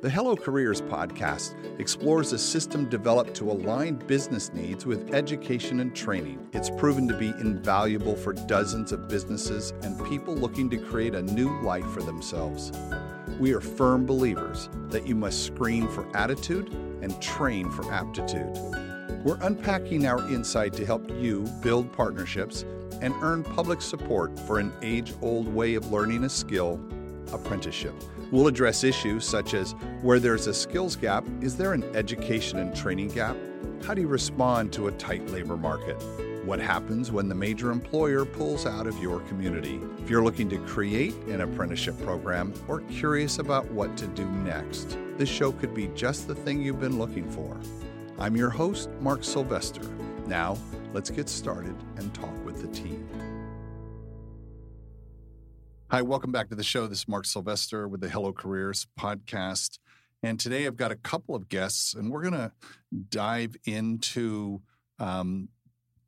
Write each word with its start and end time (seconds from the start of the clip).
The 0.00 0.08
Hello 0.08 0.36
Careers 0.36 0.80
podcast 0.80 1.56
explores 1.80 2.32
a 2.32 2.38
system 2.38 2.88
developed 2.88 3.34
to 3.34 3.50
align 3.50 3.96
business 3.96 4.52
needs 4.52 4.86
with 4.86 5.12
education 5.12 5.80
and 5.80 5.92
training. 5.92 6.48
It's 6.52 6.70
proven 6.70 7.08
to 7.08 7.18
be 7.18 7.30
invaluable 7.40 8.14
for 8.14 8.32
dozens 8.32 8.92
of 8.92 9.08
businesses 9.08 9.72
and 9.82 10.06
people 10.06 10.36
looking 10.36 10.70
to 10.70 10.76
create 10.76 11.16
a 11.16 11.22
new 11.22 11.60
life 11.62 11.84
for 11.86 12.00
themselves. 12.00 12.70
We 13.40 13.52
are 13.54 13.60
firm 13.60 14.06
believers 14.06 14.68
that 14.90 15.04
you 15.04 15.16
must 15.16 15.44
screen 15.44 15.88
for 15.88 16.06
attitude 16.16 16.72
and 17.02 17.20
train 17.20 17.68
for 17.68 17.92
aptitude. 17.92 18.52
We're 19.24 19.38
unpacking 19.40 20.06
our 20.06 20.20
insight 20.30 20.74
to 20.74 20.86
help 20.86 21.10
you 21.10 21.42
build 21.60 21.92
partnerships 21.92 22.64
and 23.02 23.12
earn 23.20 23.42
public 23.42 23.82
support 23.82 24.38
for 24.38 24.60
an 24.60 24.72
age 24.80 25.12
old 25.22 25.48
way 25.48 25.74
of 25.74 25.90
learning 25.90 26.22
a 26.22 26.28
skill 26.28 26.80
apprenticeship. 27.32 27.94
We'll 28.30 28.46
address 28.46 28.84
issues 28.84 29.26
such 29.26 29.54
as 29.54 29.72
where 30.02 30.20
there's 30.20 30.46
a 30.46 30.52
skills 30.52 30.96
gap, 30.96 31.24
is 31.40 31.56
there 31.56 31.72
an 31.72 31.82
education 31.96 32.58
and 32.58 32.76
training 32.76 33.08
gap? 33.08 33.36
How 33.84 33.94
do 33.94 34.02
you 34.02 34.08
respond 34.08 34.70
to 34.74 34.88
a 34.88 34.92
tight 34.92 35.26
labor 35.30 35.56
market? 35.56 35.96
What 36.44 36.60
happens 36.60 37.10
when 37.10 37.28
the 37.30 37.34
major 37.34 37.70
employer 37.70 38.26
pulls 38.26 38.66
out 38.66 38.86
of 38.86 38.98
your 38.98 39.20
community? 39.20 39.80
If 40.02 40.10
you're 40.10 40.22
looking 40.22 40.50
to 40.50 40.58
create 40.58 41.14
an 41.28 41.40
apprenticeship 41.40 41.98
program 42.02 42.52
or 42.68 42.80
curious 42.82 43.38
about 43.38 43.70
what 43.70 43.96
to 43.96 44.06
do 44.08 44.26
next, 44.26 44.98
this 45.16 45.28
show 45.30 45.52
could 45.52 45.74
be 45.74 45.88
just 45.88 46.28
the 46.28 46.34
thing 46.34 46.60
you've 46.60 46.80
been 46.80 46.98
looking 46.98 47.28
for. 47.30 47.56
I'm 48.18 48.36
your 48.36 48.50
host, 48.50 48.90
Mark 49.00 49.24
Sylvester. 49.24 49.88
Now, 50.26 50.58
let's 50.92 51.08
get 51.08 51.30
started 51.30 51.74
and 51.96 52.12
talk 52.12 52.44
with 52.44 52.60
the 52.60 52.68
team. 52.78 53.08
Hi, 55.90 56.02
welcome 56.02 56.30
back 56.30 56.50
to 56.50 56.54
the 56.54 56.62
show. 56.62 56.86
This 56.86 56.98
is 56.98 57.08
Mark 57.08 57.24
Sylvester 57.24 57.88
with 57.88 58.02
the 58.02 58.10
Hello 58.10 58.30
Careers 58.30 58.86
podcast. 59.00 59.78
And 60.22 60.38
today 60.38 60.66
I've 60.66 60.76
got 60.76 60.92
a 60.92 60.96
couple 60.96 61.34
of 61.34 61.48
guests, 61.48 61.94
and 61.94 62.10
we're 62.10 62.20
going 62.20 62.34
to 62.34 62.52
dive 63.08 63.56
into 63.64 64.60
um, 64.98 65.48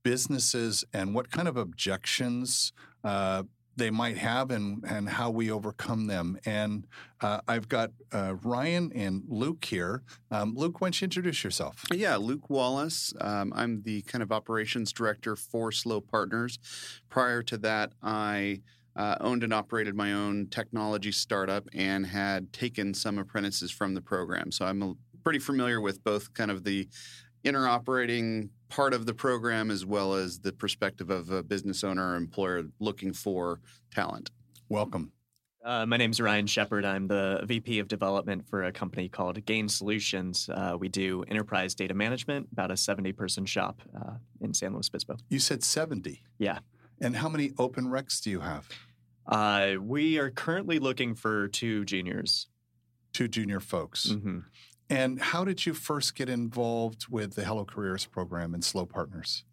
businesses 0.02 0.84
and 0.92 1.14
what 1.14 1.30
kind 1.30 1.48
of 1.48 1.56
objections 1.56 2.74
uh, 3.04 3.44
they 3.74 3.88
might 3.88 4.18
have 4.18 4.50
and, 4.50 4.84
and 4.86 5.08
how 5.08 5.30
we 5.30 5.50
overcome 5.50 6.08
them. 6.08 6.38
And 6.44 6.86
uh, 7.22 7.40
I've 7.48 7.70
got 7.70 7.92
uh, 8.12 8.34
Ryan 8.42 8.92
and 8.94 9.22
Luke 9.28 9.64
here. 9.64 10.02
Um, 10.30 10.54
Luke, 10.54 10.82
why 10.82 10.88
don't 10.88 11.00
you 11.00 11.06
introduce 11.06 11.42
yourself? 11.42 11.86
Yeah, 11.90 12.16
Luke 12.16 12.50
Wallace. 12.50 13.14
Um, 13.18 13.50
I'm 13.56 13.80
the 13.80 14.02
kind 14.02 14.22
of 14.22 14.30
operations 14.30 14.92
director 14.92 15.36
for 15.36 15.72
SLO 15.72 16.02
Partners. 16.02 16.58
Prior 17.08 17.42
to 17.44 17.56
that, 17.56 17.92
I 18.02 18.60
uh, 18.96 19.16
owned 19.20 19.44
and 19.44 19.52
operated 19.52 19.94
my 19.94 20.12
own 20.12 20.46
technology 20.50 21.12
startup 21.12 21.68
and 21.74 22.06
had 22.06 22.52
taken 22.52 22.92
some 22.94 23.18
apprentices 23.18 23.70
from 23.70 23.94
the 23.94 24.00
program. 24.00 24.50
So 24.50 24.64
I'm 24.64 24.82
a, 24.82 24.94
pretty 25.22 25.38
familiar 25.38 25.80
with 25.80 26.02
both 26.02 26.32
kind 26.32 26.50
of 26.50 26.64
the 26.64 26.88
inner 27.44 27.68
operating 27.68 28.50
part 28.68 28.94
of 28.94 29.06
the 29.06 29.14
program 29.14 29.70
as 29.70 29.84
well 29.84 30.14
as 30.14 30.40
the 30.40 30.52
perspective 30.52 31.10
of 31.10 31.30
a 31.30 31.42
business 31.42 31.84
owner 31.84 32.12
or 32.12 32.16
employer 32.16 32.64
looking 32.78 33.12
for 33.12 33.60
talent. 33.94 34.30
Welcome. 34.68 35.12
Uh, 35.62 35.84
my 35.84 35.98
name 35.98 36.10
is 36.10 36.20
Ryan 36.20 36.46
Shepard. 36.46 36.86
I'm 36.86 37.06
the 37.06 37.42
VP 37.44 37.80
of 37.80 37.88
development 37.88 38.48
for 38.48 38.64
a 38.64 38.72
company 38.72 39.08
called 39.10 39.44
Gaine 39.44 39.68
Solutions. 39.68 40.48
Uh, 40.48 40.76
we 40.78 40.88
do 40.88 41.22
enterprise 41.28 41.74
data 41.74 41.92
management, 41.92 42.48
about 42.52 42.70
a 42.70 42.76
70 42.76 43.12
person 43.12 43.44
shop 43.44 43.82
uh, 43.94 44.14
in 44.40 44.54
San 44.54 44.72
Luis 44.72 44.88
Obispo. 44.88 45.16
You 45.28 45.38
said 45.38 45.62
70. 45.62 46.22
Yeah. 46.38 46.60
And 47.00 47.16
how 47.16 47.28
many 47.28 47.52
open 47.58 47.86
recs 47.86 48.22
do 48.22 48.30
you 48.30 48.40
have? 48.40 48.68
Uh, 49.26 49.74
we 49.80 50.18
are 50.18 50.30
currently 50.30 50.78
looking 50.78 51.14
for 51.14 51.48
two 51.48 51.84
juniors. 51.84 52.46
Two 53.12 53.28
junior 53.28 53.60
folks. 53.60 54.08
Mm-hmm. 54.08 54.40
And 54.90 55.20
how 55.20 55.44
did 55.44 55.64
you 55.66 55.72
first 55.72 56.14
get 56.16 56.28
involved 56.28 57.06
with 57.08 57.34
the 57.34 57.44
Hello 57.44 57.64
Careers 57.64 58.06
program 58.06 58.54
and 58.54 58.64
SLO 58.64 58.86
Partners? 58.86 59.44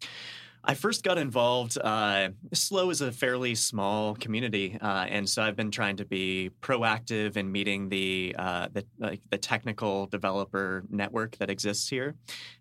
I 0.68 0.74
first 0.74 1.02
got 1.02 1.16
involved. 1.16 1.78
Uh, 1.82 2.28
SLO 2.52 2.90
is 2.90 3.00
a 3.00 3.10
fairly 3.10 3.54
small 3.54 4.14
community, 4.14 4.76
uh, 4.82 5.06
and 5.08 5.26
so 5.26 5.42
I've 5.42 5.56
been 5.56 5.70
trying 5.70 5.96
to 5.96 6.04
be 6.04 6.50
proactive 6.60 7.38
in 7.38 7.50
meeting 7.50 7.88
the 7.88 8.36
uh, 8.38 8.68
the, 8.74 8.84
like 8.98 9.22
the 9.30 9.38
technical 9.38 10.08
developer 10.08 10.84
network 10.90 11.38
that 11.38 11.48
exists 11.48 11.88
here. 11.88 12.16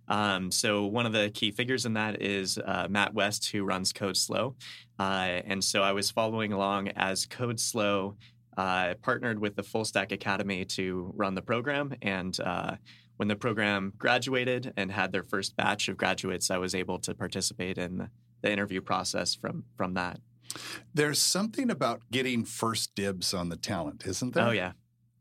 Um, 0.07 0.51
so 0.51 0.85
one 0.85 1.05
of 1.05 1.11
the 1.11 1.31
key 1.31 1.51
figures 1.51 1.85
in 1.85 1.95
that 1.95 2.21
is 2.21 2.57
uh, 2.57 2.87
Matt 2.89 3.13
West, 3.13 3.51
who 3.51 3.65
runs 3.65 3.91
CodeSLO, 3.91 4.55
uh, 4.99 5.01
and 5.01 5.61
so 5.61 5.83
I 5.83 5.91
was 5.91 6.09
following 6.09 6.53
along 6.53 6.87
as 6.95 7.25
CodeSLO 7.25 8.15
uh, 8.55 8.93
partnered 9.01 9.37
with 9.37 9.57
the 9.57 9.63
Fullstack 9.63 10.13
Academy 10.13 10.63
to 10.63 11.11
run 11.13 11.35
the 11.35 11.41
program 11.41 11.93
and 12.01 12.39
when 13.17 13.27
the 13.27 13.35
program 13.35 13.93
graduated 13.97 14.73
and 14.77 14.91
had 14.91 15.11
their 15.11 15.23
first 15.23 15.55
batch 15.55 15.89
of 15.89 15.97
graduates, 15.97 16.49
I 16.49 16.57
was 16.57 16.73
able 16.73 16.99
to 16.99 17.13
participate 17.13 17.77
in 17.77 18.09
the 18.41 18.51
interview 18.51 18.81
process 18.81 19.35
from 19.35 19.65
from 19.75 19.93
that. 19.95 20.19
There's 20.93 21.19
something 21.19 21.69
about 21.69 22.01
getting 22.11 22.45
first 22.45 22.95
dibs 22.95 23.33
on 23.33 23.49
the 23.49 23.57
talent, 23.57 24.05
isn't 24.05 24.33
there? 24.33 24.47
Oh 24.47 24.51
yeah, 24.51 24.71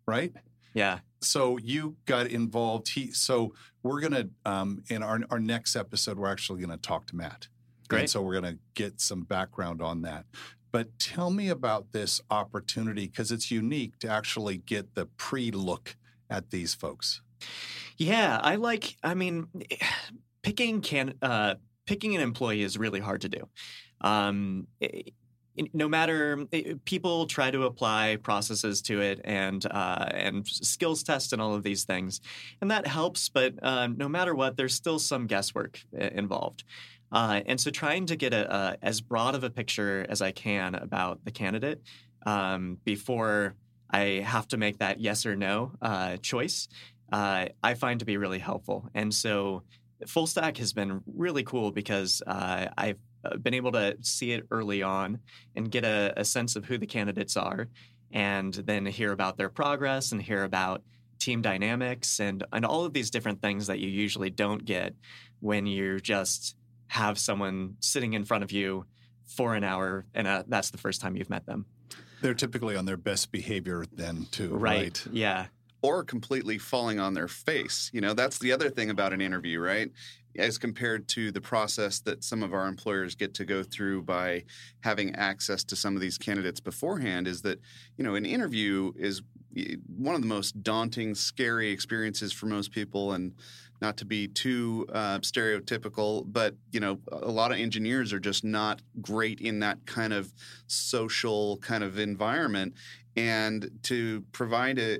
right. 0.06 0.32
Yeah. 0.74 1.00
So 1.22 1.56
you 1.56 1.96
got 2.04 2.26
involved. 2.26 2.90
He. 2.90 3.10
So 3.12 3.54
we're 3.82 4.00
gonna 4.00 4.28
um, 4.44 4.84
in 4.88 5.02
our 5.02 5.20
our 5.30 5.40
next 5.40 5.74
episode, 5.74 6.18
we're 6.18 6.30
actually 6.30 6.60
gonna 6.60 6.76
talk 6.76 7.06
to 7.08 7.16
Matt. 7.16 7.48
Great. 7.88 8.00
And 8.00 8.10
so 8.10 8.20
we're 8.20 8.34
gonna 8.34 8.58
get 8.74 9.00
some 9.00 9.22
background 9.22 9.80
on 9.80 10.02
that. 10.02 10.26
But 10.72 10.98
tell 10.98 11.30
me 11.30 11.48
about 11.48 11.92
this 11.92 12.20
opportunity 12.30 13.06
because 13.06 13.32
it's 13.32 13.50
unique 13.50 13.98
to 14.00 14.08
actually 14.08 14.58
get 14.58 14.94
the 14.94 15.06
pre 15.06 15.50
look 15.50 15.96
at 16.28 16.50
these 16.50 16.74
folks. 16.74 17.22
Yeah, 17.98 18.38
I 18.42 18.56
like. 18.56 18.96
I 19.02 19.14
mean, 19.14 19.48
picking 20.42 20.80
can 20.80 21.14
uh, 21.22 21.54
picking 21.86 22.14
an 22.14 22.20
employee 22.20 22.62
is 22.62 22.76
really 22.78 23.00
hard 23.00 23.22
to 23.22 23.28
do. 23.28 23.48
Um, 24.00 24.66
it, 24.80 25.14
no 25.72 25.88
matter 25.88 26.46
it, 26.52 26.84
people 26.84 27.26
try 27.26 27.50
to 27.50 27.64
apply 27.64 28.18
processes 28.22 28.82
to 28.82 29.00
it 29.00 29.20
and 29.24 29.64
uh, 29.66 30.06
and 30.10 30.46
skills 30.46 31.02
test 31.02 31.32
and 31.32 31.40
all 31.40 31.54
of 31.54 31.62
these 31.62 31.84
things, 31.84 32.20
and 32.60 32.70
that 32.70 32.86
helps. 32.86 33.28
But 33.28 33.54
um, 33.62 33.96
no 33.96 34.08
matter 34.08 34.34
what, 34.34 34.56
there's 34.56 34.74
still 34.74 34.98
some 34.98 35.26
guesswork 35.26 35.80
involved. 35.92 36.64
Uh, 37.12 37.40
and 37.46 37.60
so, 37.60 37.70
trying 37.70 38.06
to 38.06 38.16
get 38.16 38.34
a, 38.34 38.54
a, 38.54 38.76
as 38.82 39.00
broad 39.00 39.34
of 39.34 39.44
a 39.44 39.50
picture 39.50 40.04
as 40.08 40.20
I 40.20 40.32
can 40.32 40.74
about 40.74 41.24
the 41.24 41.30
candidate 41.30 41.80
um, 42.26 42.78
before 42.84 43.54
I 43.90 44.22
have 44.24 44.48
to 44.48 44.56
make 44.56 44.78
that 44.78 45.00
yes 45.00 45.24
or 45.24 45.36
no 45.36 45.72
uh, 45.80 46.16
choice 46.18 46.68
uh, 47.12 47.46
I 47.62 47.74
find 47.74 48.00
to 48.00 48.06
be 48.06 48.16
really 48.16 48.38
helpful. 48.38 48.88
And 48.94 49.14
so 49.14 49.62
full 50.06 50.26
stack 50.26 50.58
has 50.58 50.72
been 50.72 51.02
really 51.06 51.42
cool 51.44 51.70
because 51.70 52.22
uh, 52.26 52.68
I've 52.76 52.98
uh, 53.24 53.36
been 53.36 53.54
able 53.54 53.72
to 53.72 53.96
see 54.02 54.32
it 54.32 54.46
early 54.50 54.82
on 54.82 55.20
and 55.54 55.70
get 55.70 55.84
a, 55.84 56.12
a, 56.16 56.24
sense 56.24 56.56
of 56.56 56.64
who 56.64 56.78
the 56.78 56.86
candidates 56.86 57.36
are 57.36 57.68
and 58.12 58.52
then 58.52 58.86
hear 58.86 59.12
about 59.12 59.36
their 59.36 59.48
progress 59.48 60.12
and 60.12 60.20
hear 60.20 60.44
about 60.44 60.82
team 61.18 61.40
dynamics 61.40 62.20
and, 62.20 62.44
and 62.52 62.64
all 62.64 62.84
of 62.84 62.92
these 62.92 63.10
different 63.10 63.40
things 63.40 63.68
that 63.68 63.78
you 63.78 63.88
usually 63.88 64.30
don't 64.30 64.64
get 64.64 64.94
when 65.40 65.66
you 65.66 65.98
just 65.98 66.56
have 66.88 67.18
someone 67.18 67.76
sitting 67.80 68.12
in 68.12 68.24
front 68.24 68.44
of 68.44 68.52
you 68.52 68.84
for 69.24 69.54
an 69.54 69.64
hour 69.64 70.04
and 70.14 70.26
uh, 70.26 70.44
that's 70.46 70.70
the 70.70 70.78
first 70.78 71.00
time 71.00 71.16
you've 71.16 71.30
met 71.30 71.46
them. 71.46 71.64
They're 72.20 72.34
typically 72.34 72.76
on 72.76 72.84
their 72.84 72.96
best 72.96 73.32
behavior 73.32 73.84
then 73.92 74.26
too, 74.30 74.54
right? 74.54 74.78
right? 74.78 75.06
Yeah 75.10 75.46
or 75.86 76.02
completely 76.02 76.58
falling 76.58 76.98
on 76.98 77.14
their 77.14 77.28
face. 77.28 77.90
You 77.92 78.00
know, 78.00 78.12
that's 78.12 78.38
the 78.38 78.50
other 78.50 78.68
thing 78.68 78.90
about 78.90 79.12
an 79.12 79.20
interview, 79.20 79.60
right? 79.60 79.88
As 80.36 80.58
compared 80.58 81.06
to 81.10 81.30
the 81.30 81.40
process 81.40 82.00
that 82.00 82.24
some 82.24 82.42
of 82.42 82.52
our 82.52 82.66
employers 82.66 83.14
get 83.14 83.34
to 83.34 83.44
go 83.44 83.62
through 83.62 84.02
by 84.02 84.44
having 84.80 85.14
access 85.14 85.62
to 85.64 85.76
some 85.76 85.94
of 85.94 86.00
these 86.00 86.18
candidates 86.18 86.58
beforehand, 86.58 87.28
is 87.28 87.40
that, 87.42 87.60
you 87.96 88.04
know, 88.04 88.16
an 88.16 88.26
interview 88.26 88.92
is 88.96 89.22
eh, 89.56 89.76
one 89.86 90.16
of 90.16 90.22
the 90.22 90.26
most 90.26 90.60
daunting, 90.64 91.14
scary 91.14 91.70
experiences 91.70 92.32
for 92.32 92.46
most 92.46 92.72
people. 92.72 93.12
And 93.12 93.32
not 93.80 93.96
to 93.98 94.04
be 94.04 94.28
too 94.28 94.86
uh, 94.92 95.18
stereotypical, 95.18 96.24
but 96.26 96.54
you 96.72 96.80
know, 96.80 96.98
a 97.10 97.30
lot 97.30 97.52
of 97.52 97.58
engineers 97.58 98.12
are 98.12 98.20
just 98.20 98.44
not 98.44 98.82
great 99.00 99.40
in 99.40 99.60
that 99.60 99.84
kind 99.86 100.12
of 100.12 100.32
social 100.66 101.58
kind 101.58 101.84
of 101.84 101.98
environment. 101.98 102.74
And 103.16 103.70
to 103.84 104.22
provide 104.32 104.78
a, 104.78 104.98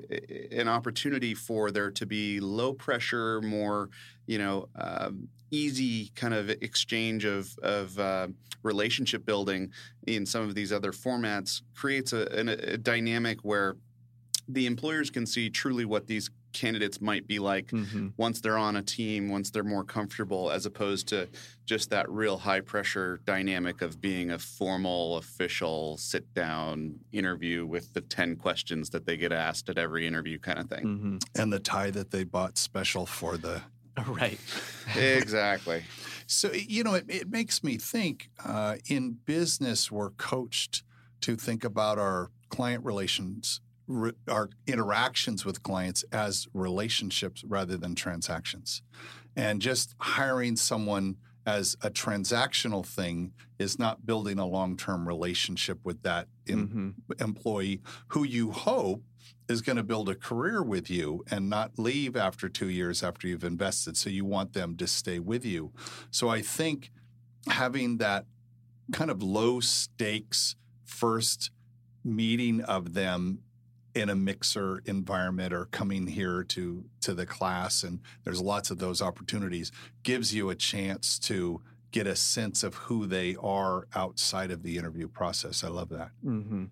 an 0.51 0.67
opportunity 0.67 1.35
for 1.35 1.69
there 1.69 1.91
to 1.91 2.05
be 2.05 2.39
low 2.39 2.73
pressure, 2.73 3.41
more 3.41 3.89
you 4.25 4.37
know, 4.37 4.67
um, 4.75 5.29
easy 5.51 6.11
kind 6.15 6.33
of 6.33 6.49
exchange 6.49 7.25
of 7.25 7.57
of 7.59 7.97
uh, 7.97 8.27
relationship 8.63 9.25
building 9.25 9.71
in 10.05 10.25
some 10.25 10.43
of 10.43 10.53
these 10.53 10.71
other 10.71 10.91
formats 10.91 11.61
creates 11.75 12.13
a, 12.13 12.27
a, 12.33 12.73
a 12.73 12.77
dynamic 12.77 13.39
where 13.41 13.77
the 14.49 14.65
employers 14.65 15.09
can 15.09 15.25
see 15.25 15.49
truly 15.49 15.85
what 15.85 16.07
these 16.07 16.29
candidates 16.57 16.99
might 16.99 17.27
be 17.27 17.39
like 17.39 17.67
Mhm. 17.67 18.13
once 18.17 18.41
they're 18.41 18.57
on 18.57 18.75
a 18.75 18.81
team, 18.81 19.29
once 19.29 19.51
they're 19.51 19.63
more 19.63 19.83
comfortable, 19.83 20.49
as 20.51 20.65
opposed 20.65 21.07
to 21.09 21.29
just 21.65 21.89
that 21.91 22.09
real 22.09 22.37
high 22.39 22.61
pressure 22.61 23.19
dynamic 23.25 23.81
of 23.81 24.01
being 24.01 24.31
a 24.31 24.39
formal, 24.39 25.17
official, 25.17 25.97
sit 25.97 26.33
down 26.33 26.99
interview 27.11 27.65
with 27.65 27.93
the 27.93 28.01
10 28.01 28.35
questions 28.37 28.89
that 28.89 29.05
they 29.05 29.17
get 29.17 29.31
asked 29.31 29.69
at 29.69 29.77
every 29.77 30.07
interview 30.07 30.39
kind 30.39 30.59
of 30.59 30.67
thing. 30.69 30.85
Mhm. 30.85 31.39
And 31.39 31.53
the 31.53 31.59
tie 31.59 31.91
that 31.91 32.11
they 32.11 32.23
bought 32.23 32.57
special 32.57 33.05
for 33.05 33.37
the 33.37 33.61
Right. 34.07 34.39
exactly. 34.95 35.83
So, 36.29 36.51
you 36.51 36.83
know, 36.83 36.93
it, 36.95 37.05
it 37.07 37.29
makes 37.29 37.63
me 37.63 37.77
think 37.77 38.29
uh, 38.43 38.75
in 38.89 39.13
business, 39.25 39.89
we're 39.89 40.09
coached 40.09 40.83
to 41.21 41.37
think 41.37 41.63
about 41.63 41.97
our 41.97 42.31
client 42.49 42.83
relations, 42.83 43.61
re, 43.87 44.11
our 44.27 44.49
interactions 44.67 45.45
with 45.45 45.63
clients 45.63 46.03
as 46.11 46.47
relationships 46.53 47.43
rather 47.43 47.77
than 47.77 47.95
transactions. 47.95 48.81
And 49.35 49.61
just 49.61 49.95
hiring 49.99 50.55
someone 50.55 51.17
as 51.45 51.77
a 51.81 51.89
transactional 51.89 52.85
thing 52.85 53.31
is 53.57 53.79
not 53.79 54.05
building 54.05 54.37
a 54.37 54.45
long 54.45 54.75
term 54.75 55.07
relationship 55.07 55.79
with 55.83 56.01
that 56.03 56.27
em- 56.47 56.95
Mhm. 57.09 57.21
employee 57.21 57.81
who 58.09 58.23
you 58.23 58.51
hope 58.51 59.03
is 59.47 59.61
going 59.61 59.77
to 59.77 59.83
build 59.83 60.09
a 60.09 60.15
career 60.15 60.61
with 60.61 60.89
you 60.89 61.23
and 61.31 61.49
not 61.49 61.79
leave 61.79 62.17
after 62.17 62.49
two 62.49 62.67
years 62.69 63.01
after 63.01 63.27
you've 63.29 63.45
invested. 63.45 63.95
So 63.95 64.09
you 64.09 64.25
want 64.25 64.51
them 64.53 64.75
to 64.75 64.87
stay 64.87 65.19
with 65.19 65.45
you. 65.45 65.71
So 66.11 66.27
I 66.27 66.41
think 66.41 66.91
having 67.47 67.97
that 67.97 68.25
kind 68.91 69.09
of 69.09 69.23
low 69.23 69.61
stakes 69.61 70.57
first 70.83 71.51
meeting 72.03 72.61
of 72.61 72.93
them 72.93 73.39
in 73.97 74.09
a 74.09 74.15
mixer 74.15 74.79
environment 74.85 75.51
or 75.53 75.65
coming 75.65 76.05
here 76.07 76.43
to 76.43 76.85
to 77.01 77.13
the 77.13 77.25
class 77.25 77.83
and 77.83 77.99
there's 78.23 78.39
lots 78.41 78.69
of 78.69 78.77
those 78.77 79.01
opportunities 79.01 79.71
gives 80.03 80.33
you 80.33 80.49
a 80.49 80.55
chance 80.55 81.17
to 81.17 81.61
get 81.91 82.05
a 82.05 82.15
sense 82.15 82.63
of 82.63 82.75
who 82.75 83.07
they 83.07 83.35
are 83.41 83.87
outside 83.95 84.51
of 84.51 84.61
the 84.61 84.77
interview 84.77 85.07
process. 85.07 85.63
I 85.63 85.69
love 85.69 85.89
that 85.89 86.11
Mhm. 86.23 86.69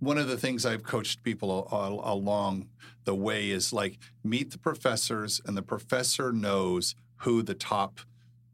one 0.00 0.18
of 0.18 0.28
the 0.28 0.36
things 0.36 0.66
I've 0.66 0.82
coached 0.82 1.22
people 1.22 1.68
a- 1.70 1.76
a- 1.76 2.14
along 2.14 2.68
the 3.04 3.14
way 3.14 3.50
is 3.50 3.72
like 3.72 3.98
meet 4.24 4.50
the 4.50 4.58
professors, 4.58 5.40
and 5.46 5.56
the 5.56 5.62
professor 5.62 6.32
knows 6.32 6.94
who 7.18 7.42
the 7.42 7.54
top 7.54 8.00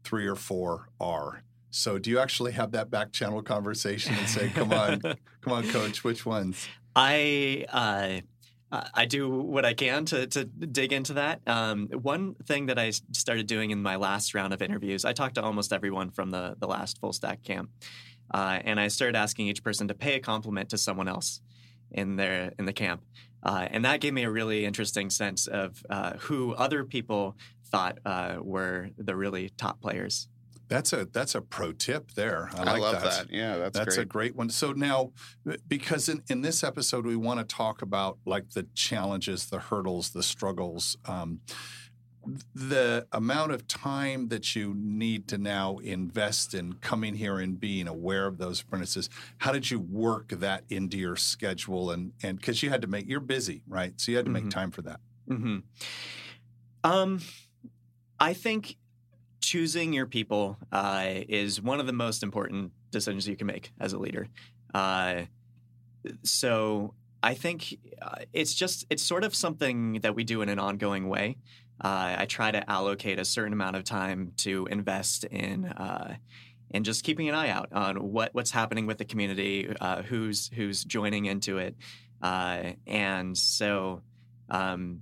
three 0.03 0.27
or 0.27 0.35
four 0.35 0.89
are. 0.99 1.43
So, 1.71 1.97
do 1.97 2.09
you 2.09 2.19
actually 2.19 2.51
have 2.53 2.71
that 2.71 2.89
back 2.89 3.11
channel 3.11 3.41
conversation 3.41 4.13
and 4.15 4.29
say, 4.29 4.49
"Come 4.49 4.71
on, 4.71 5.01
come 5.41 5.53
on, 5.53 5.67
coach, 5.67 6.03
which 6.03 6.25
ones?" 6.25 6.67
I 6.97 7.65
uh, 7.69 8.21
I 8.71 9.05
do 9.05 9.29
what 9.29 9.65
I 9.65 9.75
can 9.75 10.05
to 10.05 10.25
to 10.27 10.45
dig 10.45 10.91
into 10.91 11.13
that. 11.13 11.41
Um, 11.45 11.89
one 11.89 12.33
thing 12.47 12.65
that 12.65 12.79
I 12.79 12.89
started 12.89 13.45
doing 13.45 13.69
in 13.69 13.83
my 13.83 13.97
last 13.97 14.33
round 14.33 14.51
of 14.51 14.63
interviews, 14.63 15.05
I 15.05 15.13
talked 15.13 15.35
to 15.35 15.43
almost 15.43 15.71
everyone 15.71 16.09
from 16.09 16.31
the 16.31 16.55
the 16.59 16.67
last 16.67 16.99
full 16.99 17.13
stack 17.13 17.43
camp, 17.43 17.69
uh, 18.33 18.59
and 18.63 18.79
I 18.79 18.87
started 18.87 19.15
asking 19.15 19.47
each 19.47 19.63
person 19.63 19.87
to 19.89 19.93
pay 19.93 20.15
a 20.15 20.19
compliment 20.19 20.69
to 20.69 20.77
someone 20.79 21.07
else 21.07 21.39
in 21.91 22.15
their 22.15 22.51
in 22.57 22.65
the 22.65 22.73
camp, 22.73 23.03
uh, 23.43 23.67
and 23.69 23.85
that 23.85 24.01
gave 24.01 24.13
me 24.13 24.23
a 24.23 24.31
really 24.31 24.65
interesting 24.65 25.11
sense 25.11 25.45
of 25.45 25.83
uh, 25.91 26.13
who 26.17 26.55
other 26.55 26.83
people 26.83 27.37
thought 27.67 27.99
uh, 28.05 28.37
were 28.41 28.89
the 28.97 29.15
really 29.15 29.49
top 29.49 29.79
players. 29.81 30.29
That's 30.69 30.91
a 30.91 31.05
that's 31.05 31.33
a 31.33 31.41
pro 31.41 31.71
tip 31.71 32.11
there. 32.11 32.49
I, 32.55 32.61
I, 32.61 32.63
like 32.73 32.81
love 32.81 33.01
that. 33.01 33.31
Yeah, 33.31 33.57
that's, 33.57 33.77
That's 33.77 33.95
great. 33.95 34.03
a 34.03 34.05
great 34.05 34.35
one. 34.35 34.49
So 34.49 34.73
now, 34.73 35.11
because 35.67 36.09
in, 36.09 36.23
in 36.29 36.41
this 36.41 36.63
episode, 36.63 37.05
we 37.05 37.15
want 37.15 37.39
to 37.39 37.45
talk 37.45 37.81
about 37.81 38.17
like 38.25 38.49
the 38.51 38.63
challenges, 38.75 39.45
the 39.45 39.59
hurdles, 39.59 40.09
the 40.09 40.23
struggles, 40.23 40.97
um, 41.05 41.39
the 42.53 43.07
amount 43.13 43.53
of 43.53 43.65
time 43.69 44.27
that 44.27 44.53
you 44.57 44.73
need 44.75 45.29
to 45.29 45.37
now 45.37 45.77
invest 45.77 46.53
in 46.53 46.73
coming 46.73 47.15
here 47.15 47.39
and 47.39 47.57
being 47.57 47.87
aware 47.87 48.27
of 48.27 48.37
those 48.37 48.59
apprentices. 48.61 49.09
How 49.37 49.53
did 49.53 49.71
you 49.71 49.79
work 49.79 50.27
that 50.29 50.65
into 50.69 50.97
your 50.97 51.15
schedule? 51.15 51.91
And 51.91 52.11
and 52.21 52.37
because 52.37 52.61
you 52.61 52.69
had 52.69 52.81
to 52.81 52.87
make, 52.89 53.07
you're 53.07 53.21
busy, 53.21 53.63
right? 53.69 53.93
So 54.01 54.11
you 54.11 54.17
had 54.17 54.25
to 54.25 54.31
make 54.31 54.43
Mhm. 54.45 54.51
time 54.51 54.71
for 54.71 54.81
that. 54.81 54.99
hmm 55.29 55.59
Um, 56.83 57.21
I 58.19 58.33
think 58.33 58.75
choosing 59.47 59.93
your 59.93 60.05
people 60.05 60.57
uh, 60.73 61.05
is 61.29 61.61
one 61.61 61.79
of 61.79 61.87
the 61.87 61.93
most 61.93 62.21
important 62.21 62.73
decisions 62.91 63.25
you 63.25 63.37
can 63.37 63.47
make 63.47 63.71
as 63.79 63.93
a 63.93 63.97
leader. 63.97 64.27
Uh, 64.73 65.21
so 66.23 66.93
I 67.23 67.33
think 67.33 67.77
uh, 68.01 68.25
it's 68.33 68.53
just 68.53 68.85
it's 68.89 69.01
sort 69.01 69.23
of 69.23 69.33
something 69.33 70.01
that 70.01 70.15
we 70.15 70.25
do 70.25 70.41
in 70.41 70.49
an 70.49 70.59
ongoing 70.59 71.07
way. 71.07 71.37
Uh, 71.79 72.17
I 72.19 72.25
try 72.25 72.51
to 72.51 72.69
allocate 72.69 73.19
a 73.19 73.25
certain 73.25 73.53
amount 73.53 73.77
of 73.77 73.85
time 73.85 74.33
to 74.37 74.67
invest 74.69 75.23
in 75.23 75.65
uh, 75.65 76.17
just 76.81 77.05
keeping 77.05 77.29
an 77.29 77.35
eye 77.35 77.49
out 77.49 77.71
on 77.71 77.95
what 78.11 78.33
what's 78.33 78.51
happening 78.51 78.85
with 78.85 78.97
the 78.97 79.05
community, 79.05 79.73
uh, 79.79 80.01
who's 80.01 80.49
who's 80.55 80.83
joining 80.83 81.23
into 81.25 81.57
it, 81.57 81.75
uh, 82.21 82.73
and 82.85 83.37
so. 83.37 84.01
Um, 84.49 85.01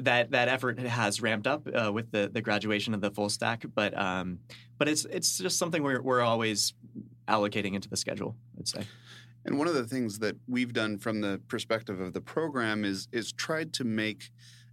that 0.00 0.30
that 0.30 0.48
effort 0.48 0.78
has 0.78 1.20
ramped 1.20 1.46
up 1.46 1.66
uh, 1.74 1.92
with 1.92 2.10
the 2.10 2.30
the 2.32 2.40
graduation 2.40 2.94
of 2.94 3.00
the 3.00 3.10
full 3.10 3.28
stack, 3.28 3.64
but 3.74 3.96
um, 3.98 4.38
but 4.78 4.88
it's 4.88 5.04
it's 5.06 5.38
just 5.38 5.58
something 5.58 5.82
we're 5.82 6.02
we're 6.02 6.22
always 6.22 6.74
allocating 7.28 7.74
into 7.74 7.88
the 7.88 7.96
schedule. 7.96 8.36
I'd 8.58 8.68
say. 8.68 8.86
And 9.46 9.58
one 9.58 9.68
of 9.68 9.74
the 9.74 9.86
things 9.86 10.20
that 10.20 10.36
we've 10.48 10.72
done 10.72 10.98
from 10.98 11.20
the 11.20 11.40
perspective 11.48 12.00
of 12.00 12.12
the 12.12 12.20
program 12.20 12.84
is 12.84 13.08
is 13.12 13.32
tried 13.32 13.72
to 13.74 13.84
make 13.84 14.30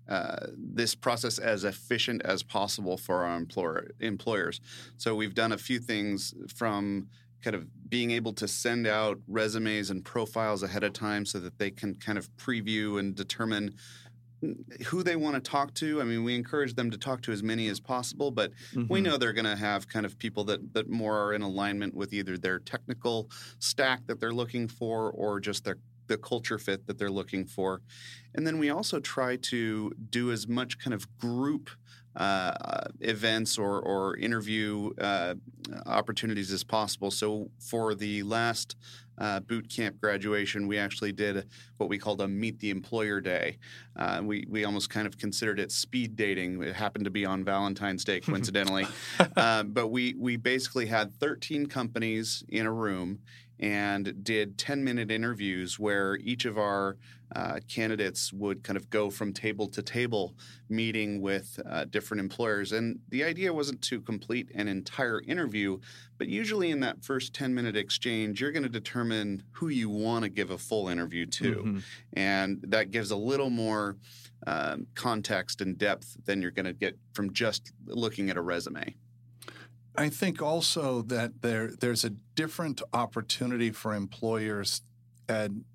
uh, 0.08 0.48
this 0.58 0.96
process 0.96 1.40
as 1.40 1.64
efficient 1.64 2.22
as 2.24 2.44
possible 2.44 2.98
for 2.98 3.24
our 3.24 3.38
employer 3.38 3.92
employers. 4.00 4.62
So 4.98 5.16
we've 5.16 5.36
done 5.36 5.52
a 5.52 5.58
few 5.58 5.80
things 5.80 6.34
from 6.56 7.08
kind 7.42 7.56
of 7.56 7.66
being 7.90 8.12
able 8.12 8.34
to 8.34 8.48
send 8.48 8.86
out 8.88 9.20
resumes 9.28 9.90
and 9.90 10.06
profiles 10.06 10.64
ahead 10.64 10.84
of 10.84 10.94
time 10.94 11.26
so 11.26 11.40
that 11.40 11.58
they 11.58 11.72
can 11.72 11.96
kind 11.96 12.18
of 12.18 12.30
preview 12.38 13.00
and 13.00 13.16
determine 13.16 13.76
who 14.88 15.04
they 15.04 15.16
want 15.16 15.36
to 15.44 15.52
talk 15.52 15.74
to. 15.76 16.02
I 16.02 16.04
mean, 16.04 16.24
we 16.24 16.36
encourage 16.36 16.74
them 16.76 16.90
to 16.92 16.98
talk 16.98 17.22
to 17.24 17.32
as 17.32 17.44
many 17.44 17.68
as 17.68 17.80
possible, 17.80 18.32
but 18.32 18.52
we 18.90 19.02
Mhm. 19.02 19.02
know 19.02 19.18
they're 19.18 19.34
going 19.34 19.46
to 19.46 19.56
have 19.56 19.88
kind 19.88 20.06
of 20.06 20.18
people 20.18 20.44
that 20.46 20.74
that 20.74 20.90
more 20.90 21.18
are 21.18 21.34
in 21.34 21.42
alignment 21.42 21.94
with 21.94 22.14
either 22.14 22.38
their 22.38 22.60
technical 22.60 23.30
stack 23.60 24.08
that 24.08 24.20
they're 24.20 24.34
looking 24.34 24.68
for 24.68 25.12
or 25.12 25.40
just 25.40 25.64
their 25.64 25.78
the 26.08 26.18
culture 26.18 26.58
fit 26.60 26.88
that 26.88 26.98
they're 26.98 27.12
looking 27.12 27.46
for. 27.46 27.82
And 28.36 28.46
then 28.46 28.58
we 28.58 28.70
also 28.70 29.00
try 29.00 29.38
to 29.38 29.92
do 30.10 30.32
as 30.32 30.48
much 30.48 30.78
kind 30.80 30.94
of 30.94 31.06
group 31.18 31.70
uh, 32.16 32.88
events 33.00 33.58
or, 33.58 33.80
or 33.80 34.18
interview 34.18 34.92
uh, 35.00 35.36
opportunities 35.86 36.52
as 36.52 36.64
possible. 36.64 37.12
So 37.12 37.50
for 37.60 37.96
the 37.96 38.24
last 38.24 38.76
uh, 39.18 39.40
boot 39.40 39.70
camp 39.70 40.00
graduation, 40.02 40.68
we 40.68 40.78
actually 40.78 41.12
did 41.12 41.46
what 41.78 41.90
we 41.90 41.98
called 41.98 42.22
a 42.22 42.28
meet 42.28 42.60
the 42.60 42.72
employer 42.72 43.22
day. 43.22 43.58
Uh, 43.96 44.22
we 44.24 44.46
we 44.50 44.66
almost 44.66 44.90
kind 44.90 45.06
of 45.06 45.18
considered 45.18 45.60
it 45.60 45.72
speed 45.72 46.16
dating. 46.16 46.62
It 46.64 46.76
happened 46.76 47.06
to 47.06 47.12
be 47.12 47.26
on 47.26 47.44
Valentine's 47.44 48.04
Day, 48.04 48.20
coincidentally, 48.22 48.88
uh, 49.38 49.64
but 49.64 49.90
we 49.90 50.16
we 50.18 50.38
basically 50.38 50.88
had 50.88 51.14
13 51.14 51.68
companies 51.68 52.44
in 52.50 52.66
a 52.66 52.72
room 52.72 53.20
and 53.62 54.24
did 54.24 54.58
10 54.58 54.84
minute 54.84 55.12
interviews 55.12 55.78
where 55.80 56.18
each 56.18 56.46
of 56.46 56.58
our 56.58 56.98
uh, 57.36 57.60
candidates 57.70 58.34
would 58.34 58.64
kind 58.64 58.76
of 58.76 58.90
go 58.90 59.10
from 59.10 59.32
table 59.32 59.68
to 59.68 59.82
table 59.82 60.36
meeting 60.68 61.22
with 61.22 61.60
uh, 61.70 61.86
different 61.86 62.20
employers. 62.20 62.74
And 62.74 63.00
the 63.10 63.24
idea 63.24 63.54
wasn't 63.54 63.82
to 63.84 64.02
complete 64.02 64.50
an 64.54 64.68
entire 64.68 65.22
interview, 65.22 65.80
but 66.18 66.28
usually 66.28 66.72
in 66.72 66.82
that 66.82 67.06
first 67.06 67.34
10 67.34 67.54
minute 67.54 67.78
exchange, 67.78 68.42
you're 68.42 68.52
going 68.52 68.64
to 68.64 68.70
determine 68.70 69.44
who 69.52 69.70
you 69.70 69.90
want 69.90 70.24
to 70.24 70.30
give 70.30 70.50
a 70.50 70.58
full 70.58 70.90
interview 70.90 71.26
to. 71.28 71.56
Mhm. 71.56 71.84
And 72.14 72.60
that 72.68 72.92
gives 72.92 73.12
a 73.12 73.16
little 73.16 73.50
more 73.50 73.98
um, 74.48 74.88
context 74.96 75.62
and 75.62 75.78
depth 75.78 76.18
than 76.26 76.42
you're 76.42 76.52
going 76.52 76.66
to 76.66 76.74
get 76.74 76.98
from 77.14 77.32
just 77.32 77.72
looking 77.86 78.30
at 78.32 78.38
a 78.38 78.42
resume. 78.42 78.96
I 79.96 80.10
think 80.10 80.42
also 80.42 81.02
that 81.04 81.42
there 81.42 81.72
there's 81.80 82.06
a 82.06 82.12
different 82.36 82.82
opportunity 82.94 83.72
for 83.72 83.94
employers 83.94 84.82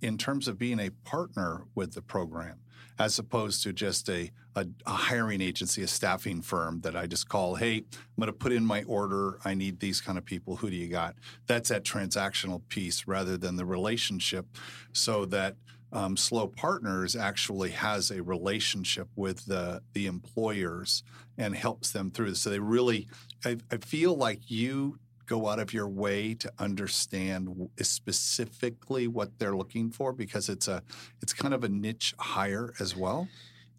in 0.03 0.19
terms 0.19 0.49
of 0.49 0.59
being 0.59 0.79
a 0.79 0.91
partner 0.91 1.65
with 1.75 1.95
the 1.95 2.03
program 2.03 2.61
as 2.99 3.19
opposed 3.19 3.63
to 3.63 3.73
just 3.73 4.09
a, 4.09 4.31
a, 4.55 4.67
a 4.87 4.91
hiring 4.91 5.41
agency, 5.41 5.83
a 5.83 5.87
staffing 5.87 6.41
firm 6.41 6.81
that 6.81 6.97
I 6.97 7.07
just 7.07 7.29
call, 7.29 7.57
hey, 7.57 7.77
I'm 7.77 8.19
going 8.19 8.27
to 8.27 8.33
put 8.33 8.53
in 8.53 8.65
my 8.65 8.85
order. 8.85 9.39
I 9.45 9.55
need 9.55 9.81
these 9.81 10.01
kind 10.01 10.17
of 10.17 10.25
people. 10.25 10.57
Who 10.57 10.71
do 10.71 10.77
you 10.77 10.89
got? 10.89 11.15
That's 11.47 11.69
that 11.69 11.85
transactional 11.85 12.63
piece 12.69 13.07
rather 13.07 13.37
than 13.37 13.57
the 13.57 13.67
relationship 13.67 14.47
so 14.93 15.27
that 15.27 15.57
um, 15.93 16.17
SLO 16.17 16.47
Partners 16.49 17.15
actually 17.15 17.71
has 17.71 18.11
a 18.11 18.23
relationship 18.23 19.09
with 19.17 19.47
the, 19.47 19.83
the 19.93 20.07
employers 20.07 21.03
and 21.39 21.55
helps 21.55 21.91
them 21.93 22.11
through. 22.11 22.35
So 22.35 22.51
they 22.51 22.59
really, 22.59 23.09
I, 23.45 23.59
I 23.71 23.77
feel 23.79 24.17
like 24.17 24.51
you 24.51 24.99
go 25.27 25.49
out 25.49 25.59
of 25.59 25.73
your 25.73 25.89
way 25.89 26.35
to 26.35 26.51
understand 26.59 27.69
specifically 27.81 29.09
what 29.09 29.39
they're 29.39 29.57
looking 29.57 29.91
for 29.91 30.13
because 30.13 30.49
it's 30.49 30.69
a 30.69 30.83
it's 31.21 31.33
kind 31.33 31.53
of 31.53 31.65
a 31.65 31.69
niche 31.69 32.15
hire 32.19 32.73
as 32.81 32.97
well. 32.97 33.29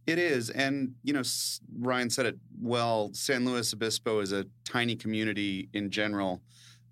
It 0.05 0.19
is, 0.19 0.49
and 0.49 0.93
you 1.03 1.13
know, 1.13 1.23
Ryan 1.79 2.09
said 2.09 2.25
it 2.25 2.37
well. 2.61 3.11
San 3.13 3.43
Luis 3.45 3.73
Obispo 3.73 4.19
is 4.19 4.31
a 4.31 4.45
tiny 4.63 4.95
community 4.95 5.69
in 5.73 5.89
general. 5.89 6.41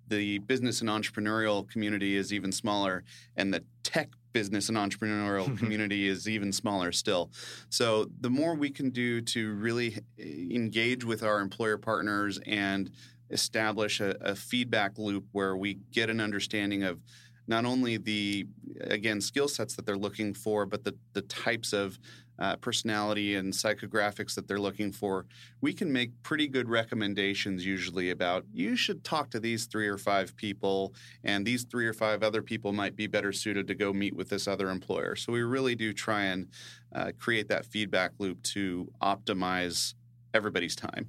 The 0.08 0.38
business 0.38 0.80
and 0.80 0.90
entrepreneurial 0.90 1.68
community 1.68 2.16
is 2.16 2.32
even 2.32 2.52
smaller, 2.52 3.04
and 3.36 3.52
the 3.54 3.64
tech 3.82 4.10
business 4.36 4.68
and 4.68 4.76
entrepreneurial 4.76 5.56
community 5.60 6.06
is 6.06 6.28
even 6.28 6.52
smaller 6.52 6.92
still. 6.92 7.30
So 7.70 8.10
the 8.20 8.28
more 8.28 8.54
we 8.54 8.68
can 8.68 8.90
do 8.90 9.22
to 9.22 9.54
really 9.54 9.96
eh, 10.18 10.54
engage 10.54 11.06
with 11.06 11.22
our 11.22 11.40
employer 11.40 11.78
partners 11.78 12.38
and 12.44 12.90
establish 13.30 13.98
a, 14.00 14.14
a 14.20 14.34
feedback 14.34 14.98
loop 14.98 15.24
where 15.32 15.56
we 15.56 15.78
get 15.90 16.10
an 16.10 16.20
understanding 16.20 16.82
of 16.82 17.00
not 17.46 17.64
only 17.64 17.96
the 17.96 18.46
again 18.82 19.22
skill 19.22 19.48
sets 19.48 19.74
that 19.76 19.86
they're 19.86 19.96
looking 19.96 20.34
for, 20.34 20.66
but 20.66 20.84
the 20.84 20.94
the 21.14 21.22
types 21.22 21.72
of 21.72 21.98
uh, 22.38 22.56
personality 22.56 23.34
and 23.34 23.52
psychographics 23.52 24.34
that 24.34 24.46
they're 24.46 24.58
looking 24.58 24.92
for, 24.92 25.26
we 25.60 25.72
can 25.72 25.92
make 25.92 26.10
pretty 26.22 26.48
good 26.48 26.68
recommendations 26.68 27.64
usually 27.64 28.10
about 28.10 28.44
you 28.52 28.76
should 28.76 29.02
talk 29.04 29.30
to 29.30 29.40
these 29.40 29.66
three 29.66 29.88
or 29.88 29.98
five 29.98 30.36
people, 30.36 30.94
and 31.24 31.46
these 31.46 31.64
three 31.64 31.86
or 31.86 31.92
five 31.92 32.22
other 32.22 32.42
people 32.42 32.72
might 32.72 32.96
be 32.96 33.06
better 33.06 33.32
suited 33.32 33.66
to 33.66 33.74
go 33.74 33.92
meet 33.92 34.14
with 34.14 34.28
this 34.28 34.46
other 34.46 34.70
employer. 34.70 35.16
So 35.16 35.32
we 35.32 35.42
really 35.42 35.74
do 35.74 35.92
try 35.92 36.24
and 36.24 36.48
uh, 36.94 37.12
create 37.18 37.48
that 37.48 37.66
feedback 37.66 38.12
loop 38.18 38.42
to 38.42 38.90
optimize 39.02 39.94
everybody's 40.34 40.76
time. 40.76 41.08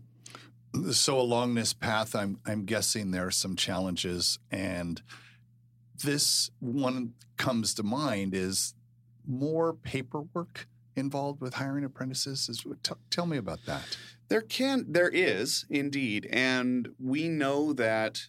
So 0.92 1.20
along 1.20 1.56
this 1.56 1.74
path, 1.74 2.16
I'm 2.16 2.40
I'm 2.46 2.66
guessing 2.66 3.12
there 3.12 3.26
are 3.26 3.32
some 3.32 3.56
challenges, 3.56 4.38
and 4.52 5.02
this 6.04 6.52
one 6.60 7.14
comes 7.38 7.74
to 7.76 7.84
mind 7.84 8.34
is 8.34 8.76
more 9.26 9.74
paperwork 9.74 10.68
involved 10.98 11.42
with 11.42 11.56
hiring 11.56 11.84
apprentices? 11.84 12.50
Is, 12.50 12.66
t- 12.84 12.94
tell 13.10 13.26
me 13.26 13.38
about 13.38 13.60
that. 13.66 13.98
There 14.30 14.42
can, 14.42 14.86
there 14.90 15.10
is 15.10 15.66
indeed, 15.70 16.28
and 16.32 16.90
we 17.00 17.30
know 17.30 17.72
that 17.74 18.22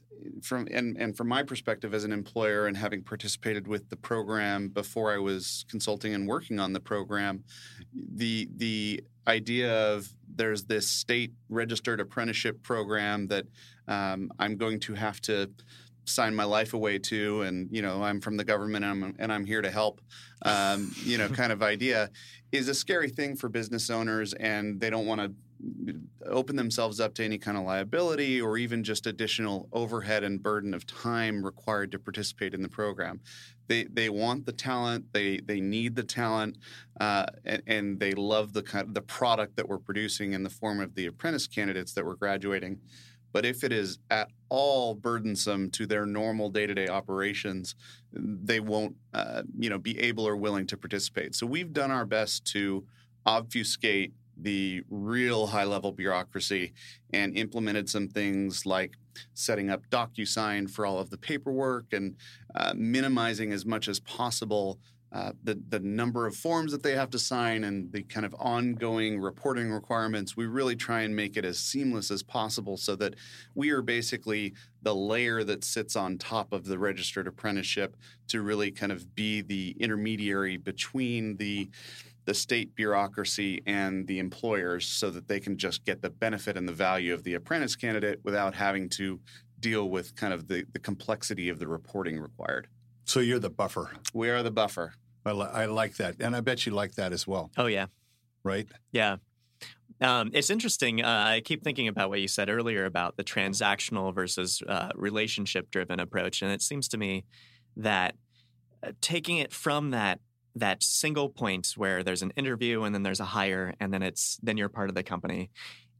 from 0.42 0.68
and 0.70 0.96
and 0.96 1.16
from 1.16 1.28
my 1.28 1.42
perspective 1.42 1.94
as 1.94 2.04
an 2.04 2.12
employer 2.12 2.66
and 2.66 2.76
having 2.76 3.02
participated 3.02 3.66
with 3.66 3.88
the 3.88 3.96
program 3.96 4.68
before 4.68 5.12
I 5.12 5.18
was 5.18 5.64
consulting 5.68 6.14
and 6.14 6.26
working 6.26 6.60
on 6.60 6.72
the 6.72 6.80
program, 6.80 7.44
the 7.92 8.48
the 8.56 9.02
idea 9.26 9.92
of 9.92 10.08
there's 10.37 10.64
this 10.64 10.88
state 10.88 11.32
registered 11.48 12.00
apprenticeship 12.00 12.62
program 12.62 13.26
that 13.28 13.46
um, 13.87 14.30
I'm 14.38 14.56
going 14.56 14.80
to 14.80 14.94
have 14.94 15.20
to 15.22 15.50
sign 16.08 16.34
my 16.34 16.44
life 16.44 16.74
away 16.74 16.98
to, 16.98 17.42
and 17.42 17.68
you 17.70 17.82
know 17.82 18.02
I'm 18.02 18.20
from 18.20 18.36
the 18.36 18.44
government 18.44 18.84
and 18.84 19.04
I'm, 19.04 19.16
and 19.18 19.32
I'm 19.32 19.44
here 19.44 19.62
to 19.62 19.70
help, 19.70 20.00
um, 20.42 20.92
you 21.02 21.18
know, 21.18 21.28
kind 21.40 21.52
of 21.52 21.62
idea, 21.62 22.10
is 22.52 22.68
a 22.68 22.74
scary 22.74 23.10
thing 23.10 23.36
for 23.36 23.48
business 23.48 23.90
owners, 23.90 24.32
and 24.34 24.80
they 24.80 24.90
don't 24.90 25.06
want 25.06 25.20
to 25.20 25.32
open 26.26 26.56
themselves 26.56 27.00
up 27.00 27.14
to 27.14 27.24
any 27.24 27.38
kind 27.38 27.56
of 27.56 27.64
liability 27.64 28.40
or 28.40 28.56
even 28.56 28.84
just 28.84 29.06
additional 29.06 29.68
overhead 29.72 30.22
and 30.22 30.42
burden 30.42 30.72
of 30.72 30.86
time 30.86 31.44
required 31.44 31.90
to 31.92 31.98
participate 31.98 32.54
in 32.54 32.62
the 32.62 32.68
program. 32.68 33.20
They 33.66 33.84
they 33.84 34.08
want 34.08 34.46
the 34.46 34.52
talent, 34.52 35.06
they 35.12 35.38
they 35.38 35.60
need 35.60 35.94
the 35.96 36.04
talent, 36.04 36.58
uh, 37.00 37.26
and, 37.44 37.62
and, 37.66 38.00
they 38.00 38.12
love 38.12 38.52
the 38.52 38.62
kind 38.62 38.88
of 38.88 38.94
the 38.94 39.02
product 39.02 39.56
that 39.56 39.68
we're 39.68 39.78
producing 39.78 40.32
in 40.32 40.42
the 40.42 40.50
form 40.50 40.80
of 40.80 40.94
the 40.94 41.06
apprentice 41.06 41.46
candidates 41.46 41.92
that 41.94 42.04
we're 42.04 42.14
graduating. 42.14 42.78
But 43.32 43.44
if 43.44 43.64
it 43.64 43.73
is 43.73 43.99
at 44.11 44.30
all 44.49 44.94
burdensome 44.94 45.70
to 45.70 45.87
their 45.87 46.06
normal 46.06 46.49
day-to-day 46.50 46.88
operations, 46.88 47.75
they 48.12 48.61
won't, 48.61 48.97
uh, 49.14 49.42
you 49.58 49.70
know, 49.70 49.78
be 49.78 49.99
able 49.99 50.26
or 50.26 50.37
willing 50.37 50.66
to 50.68 50.76
participate. 50.76 51.35
So 51.35 51.47
we've 51.47 51.73
done 51.73 51.90
our 51.90 52.06
best 52.06 52.44
to 52.52 52.85
obfuscate 53.26 54.12
the 54.40 54.82
real 54.88 55.49
high-level 55.49 55.92
bureaucracy 55.92 56.73
and 57.12 57.37
implemented 57.37 57.88
some 57.88 58.08
things 58.08 58.64
like 58.64 58.92
setting 59.35 59.68
up 59.68 59.82
DocuSign 59.90 60.70
for 60.70 60.87
all 60.87 60.99
of 60.99 61.11
the 61.11 61.18
paperwork 61.18 61.92
and 61.92 62.14
uh, 62.54 62.73
minimizing 62.76 63.52
as 63.52 63.66
much 63.66 63.88
as 63.88 64.00
possible 64.00 64.78
uh, 65.10 65.32
the 65.42 65.58
the 65.70 65.80
number 65.80 66.26
of 66.26 66.36
forms 66.36 66.70
that 66.72 66.82
they 66.82 66.94
have 66.94 67.08
to 67.10 67.18
sign 67.18 67.64
and 67.64 67.90
the 67.92 68.02
kind 68.02 68.26
of 68.26 68.34
ongoing 68.38 69.18
reporting 69.18 69.70
requirements. 69.72 70.36
We 70.36 70.46
really 70.46 70.76
try 70.76 71.00
and 71.00 71.16
make 71.16 71.36
it 71.36 71.44
as 71.44 71.58
seamless 71.58 72.10
as 72.10 72.22
possible 72.22 72.76
so 72.76 72.94
that 72.96 73.14
we 73.54 73.70
are 73.70 73.80
basically 73.80 74.52
the 74.82 74.94
layer 74.94 75.44
that 75.44 75.64
sits 75.64 75.96
on 75.96 76.18
top 76.18 76.52
of 76.52 76.66
the 76.66 76.78
registered 76.78 77.26
apprenticeship 77.26 77.96
to 78.28 78.42
really 78.42 78.70
kind 78.70 78.92
of 78.92 79.14
be 79.14 79.40
the 79.40 79.74
intermediary 79.80 80.58
between 80.58 81.36
the 81.38 81.70
the 82.26 82.34
state 82.34 82.74
bureaucracy 82.74 83.62
and 83.64 84.06
the 84.06 84.18
employers 84.18 84.86
so 84.86 85.08
that 85.08 85.26
they 85.26 85.40
can 85.40 85.56
just 85.56 85.82
get 85.86 86.02
the 86.02 86.10
benefit 86.10 86.58
and 86.58 86.68
the 86.68 86.72
value 86.72 87.14
of 87.14 87.24
the 87.24 87.32
apprentice 87.32 87.74
candidate 87.74 88.20
without 88.22 88.54
having 88.54 88.86
to 88.90 89.18
deal 89.60 89.88
with 89.88 90.14
kind 90.14 90.34
of 90.34 90.46
the, 90.46 90.64
the 90.74 90.78
complexity 90.78 91.48
of 91.48 91.58
the 91.58 91.66
reporting 91.66 92.20
required. 92.20 92.68
So 93.08 93.20
you're 93.20 93.38
the 93.38 93.48
buffer. 93.48 93.90
We 94.12 94.28
are 94.28 94.42
the 94.42 94.50
buffer. 94.50 94.92
I, 95.24 95.32
li- 95.32 95.48
I 95.50 95.64
like 95.64 95.96
that, 95.96 96.16
and 96.20 96.36
I 96.36 96.40
bet 96.40 96.66
you 96.66 96.72
like 96.72 96.94
that 96.96 97.12
as 97.12 97.26
well. 97.26 97.50
Oh 97.56 97.64
yeah, 97.64 97.86
right. 98.44 98.68
Yeah, 98.92 99.16
um, 100.02 100.30
it's 100.34 100.50
interesting. 100.50 101.02
Uh, 101.02 101.24
I 101.26 101.40
keep 101.40 101.64
thinking 101.64 101.88
about 101.88 102.10
what 102.10 102.20
you 102.20 102.28
said 102.28 102.50
earlier 102.50 102.84
about 102.84 103.16
the 103.16 103.24
transactional 103.24 104.14
versus 104.14 104.62
uh, 104.68 104.90
relationship-driven 104.94 106.00
approach, 106.00 106.42
and 106.42 106.52
it 106.52 106.60
seems 106.60 106.86
to 106.88 106.98
me 106.98 107.24
that 107.78 108.14
uh, 108.82 108.92
taking 109.00 109.38
it 109.38 109.54
from 109.54 109.90
that 109.90 110.20
that 110.54 110.82
single 110.82 111.30
point 111.30 111.72
where 111.76 112.02
there's 112.02 112.22
an 112.22 112.32
interview 112.36 112.82
and 112.82 112.94
then 112.94 113.04
there's 113.04 113.20
a 113.20 113.24
hire 113.24 113.74
and 113.80 113.92
then 113.92 114.02
it's 114.02 114.38
then 114.42 114.58
you're 114.58 114.68
part 114.68 114.90
of 114.90 114.94
the 114.94 115.02
company 115.02 115.50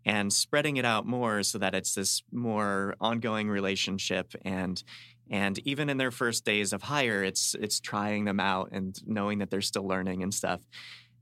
and 0.05 0.33
spreading 0.33 0.79
it 0.79 0.85
out 0.85 1.07
more 1.07 1.43
so 1.43 1.59
that 1.59 1.75
it's 1.75 1.95
this 1.95 2.23
more 2.33 2.95
ongoing 3.01 3.49
relationship 3.49 4.35
and 4.43 4.83
and 5.31 5.59
even 5.67 5.91
in 5.91 5.97
their 5.99 6.11
first 6.11 6.45
days 6.45 6.73
of 6.73 6.83
hire, 6.83 7.23
it's 7.23 7.55
it's 7.61 7.81
trying 7.81 8.25
them 8.25 8.41
out 8.41 8.71
and 8.73 8.99
knowing 9.07 9.39
that 9.39 9.51
they're 9.51 9.61
still 9.61 9.87
learning 9.87 10.23
and 10.23 10.33
stuff. 10.33 10.61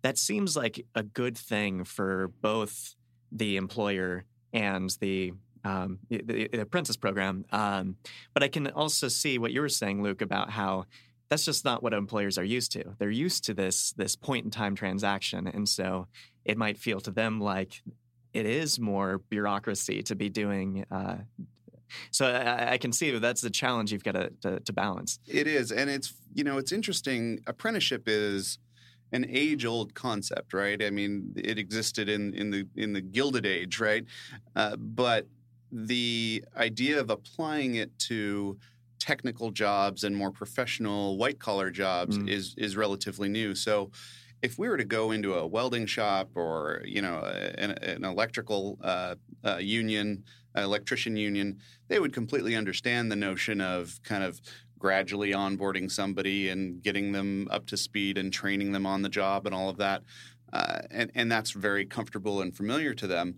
That 0.03 0.19
seems 0.19 0.57
like 0.57 0.85
a 0.95 1.03
good 1.03 1.37
thing 1.37 1.85
for 1.85 2.29
both 2.41 2.95
the 3.33 3.57
employer 3.57 4.25
and 4.53 4.91
the 5.01 5.33
um, 5.65 5.99
the, 6.09 6.23
the, 6.53 6.61
apprentice 6.61 6.97
program. 6.97 7.45
Um, 7.51 7.97
but 8.33 8.45
I 8.45 8.49
can 8.49 8.69
also 8.69 9.09
see 9.09 9.37
what 9.37 9.51
you 9.51 9.61
were 9.61 9.69
saying, 9.69 10.01
Luke, 10.01 10.23
about 10.23 10.51
how 10.51 10.87
that's 11.29 11.45
just 11.45 11.65
not 11.65 11.83
what 11.83 11.93
employers 11.93 12.39
are 12.39 12.45
used 12.45 12.71
to. 12.73 12.95
They're 12.99 13.11
used 13.11 13.45
to 13.47 13.55
this 13.55 13.93
this 13.93 14.15
point 14.15 14.45
in 14.45 14.51
time 14.51 14.77
transaction, 14.77 15.49
and 15.49 15.69
so 15.69 16.07
it 16.45 16.57
might 16.57 16.79
feel 16.79 17.01
to 17.01 17.11
them 17.11 17.41
like 17.41 17.83
it 18.33 18.47
is 18.47 18.79
more 18.79 19.19
bureaucracy 19.19 20.03
to 20.05 20.15
be 20.15 20.29
doing 20.29 20.85
uh, 20.91 21.17
so 22.11 22.27
I, 22.27 22.73
I, 22.73 22.79
can 22.79 22.93
see 22.93 23.11
that 23.11 23.21
that's 23.21 23.41
the 23.41 23.51
challenge 23.51 23.93
you've 23.93 24.05
got 24.05 24.13
to, 24.13 24.31
to, 24.43 24.61
to 24.61 24.73
balance. 24.73 25.19
It 25.27 25.47
is, 25.47 25.73
and 25.73 25.89
it's 25.91 26.15
you 26.35 26.45
know 26.45 26.59
it's 26.59 26.73
interesting. 26.73 27.41
Apprenticeship 27.47 28.05
is 28.07 28.59
an 29.13 29.27
age-old 29.29 29.95
concept, 29.95 30.53
right? 30.53 30.83
I 30.83 30.91
mean, 30.91 31.33
it 31.37 31.59
existed 31.59 32.09
in 32.09 32.35
in 32.35 32.51
the 32.51 32.67
in 32.77 32.93
the 32.93 33.01
Gilded 33.01 33.47
Age, 33.47 33.81
right? 33.81 34.05
Uh, 34.55 34.77
but 34.77 35.27
the 35.73 36.45
idea 36.57 37.01
of 37.01 37.11
applying 37.11 37.77
it 37.77 37.97
to 37.99 38.59
technical 38.99 39.51
jobs 39.51 40.05
and 40.05 40.17
more 40.17 40.31
professional 40.31 41.17
white-collar 41.19 41.71
jobs 41.71 42.19
mm. 42.19 42.29
is 42.29 42.55
is 42.57 42.77
relatively 42.77 43.29
new. 43.29 43.55
So 43.55 43.91
if 44.47 44.61
we 44.61 44.69
were 44.69 44.77
to 44.77 44.85
go 44.85 45.11
into 45.11 45.35
a 45.35 45.45
welding 45.45 45.87
shop 45.87 46.31
or 46.37 46.81
you 46.85 47.03
know 47.03 47.19
an, 47.59 47.73
an 47.73 48.05
electrical 48.05 48.79
uh, 48.83 49.17
uh, 49.45 49.57
union 49.57 50.23
electrician 50.55 51.17
union, 51.17 51.59
they 51.89 51.99
would 51.99 52.15
completely 52.15 52.55
understand 52.55 53.13
the 53.13 53.17
notion 53.17 53.61
of 53.61 54.01
kind 54.05 54.23
of 54.25 54.41
gradually 54.79 55.33
onboarding 55.33 55.91
somebody 55.91 56.49
and 56.49 56.83
getting 56.83 57.13
them 57.13 57.49
up 57.51 57.67
to 57.67 57.77
speed 57.77 58.17
and 58.17 58.33
training 58.33 58.73
them 58.73 58.87
on 58.87 59.03
the 59.03 59.09
job 59.09 59.47
and 59.47 59.55
all 59.55 59.69
of 59.69 59.77
that. 59.77 60.03
Uh, 60.53 60.79
and, 60.91 61.11
and 61.15 61.31
that's 61.31 61.51
very 61.51 61.85
comfortable 61.85 62.41
and 62.41 62.57
familiar 62.57 62.95
to 62.95 63.07
them. 63.07 63.35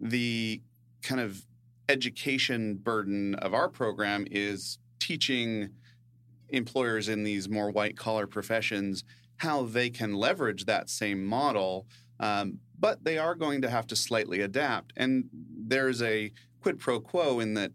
The 0.00 0.60
kind 1.02 1.20
of 1.20 1.46
education 1.88 2.76
burden 2.76 3.34
of 3.36 3.54
our 3.54 3.68
program 3.68 4.26
is 4.30 4.78
teaching 4.98 5.70
employers 6.48 7.08
in 7.08 7.22
these 7.22 7.48
more 7.48 7.70
white 7.70 7.96
collar 7.96 8.26
professions 8.26 9.04
how 9.38 9.62
they 9.62 9.90
can 9.90 10.14
leverage 10.14 10.64
that 10.64 10.88
same 10.88 11.24
model 11.24 11.86
um, 12.18 12.60
but 12.78 13.04
they 13.04 13.18
are 13.18 13.34
going 13.34 13.62
to 13.62 13.70
have 13.70 13.86
to 13.88 13.96
slightly 13.96 14.40
adapt. 14.40 14.92
And 14.96 15.28
there's 15.32 16.02
a 16.02 16.32
quid 16.60 16.78
pro 16.78 17.00
quo 17.00 17.40
in 17.40 17.54
that 17.54 17.72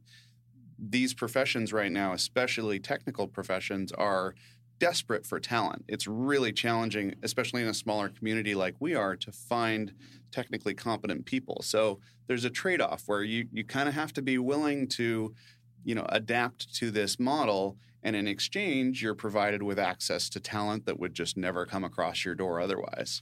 these 0.77 1.13
professions 1.13 1.71
right 1.71 1.91
now, 1.91 2.13
especially 2.13 2.79
technical 2.79 3.27
professions, 3.27 3.91
are 3.91 4.35
desperate 4.79 5.25
for 5.25 5.39
talent. 5.39 5.85
It's 5.87 6.07
really 6.07 6.51
challenging, 6.51 7.13
especially 7.21 7.61
in 7.61 7.67
a 7.67 7.73
smaller 7.73 8.09
community 8.09 8.55
like 8.55 8.75
we 8.79 8.95
are, 8.95 9.15
to 9.15 9.31
find 9.31 9.93
technically 10.31 10.73
competent 10.73 11.25
people. 11.25 11.61
So 11.63 11.99
there's 12.27 12.45
a 12.45 12.49
trade 12.49 12.81
off 12.81 13.03
where 13.05 13.23
you, 13.23 13.47
you 13.51 13.63
kind 13.63 13.87
of 13.87 13.93
have 13.95 14.11
to 14.13 14.21
be 14.21 14.39
willing 14.39 14.87
to 14.89 15.35
you 15.83 15.95
know, 15.95 16.05
adapt 16.09 16.73
to 16.75 16.91
this 16.91 17.19
model. 17.19 17.77
And 18.03 18.15
in 18.15 18.27
exchange, 18.27 19.01
you're 19.03 19.15
provided 19.15 19.61
with 19.61 19.77
access 19.79 20.29
to 20.29 20.39
talent 20.39 20.85
that 20.85 20.99
would 20.99 21.13
just 21.13 21.37
never 21.37 21.65
come 21.65 21.83
across 21.83 22.25
your 22.25 22.35
door 22.35 22.59
otherwise. 22.59 23.21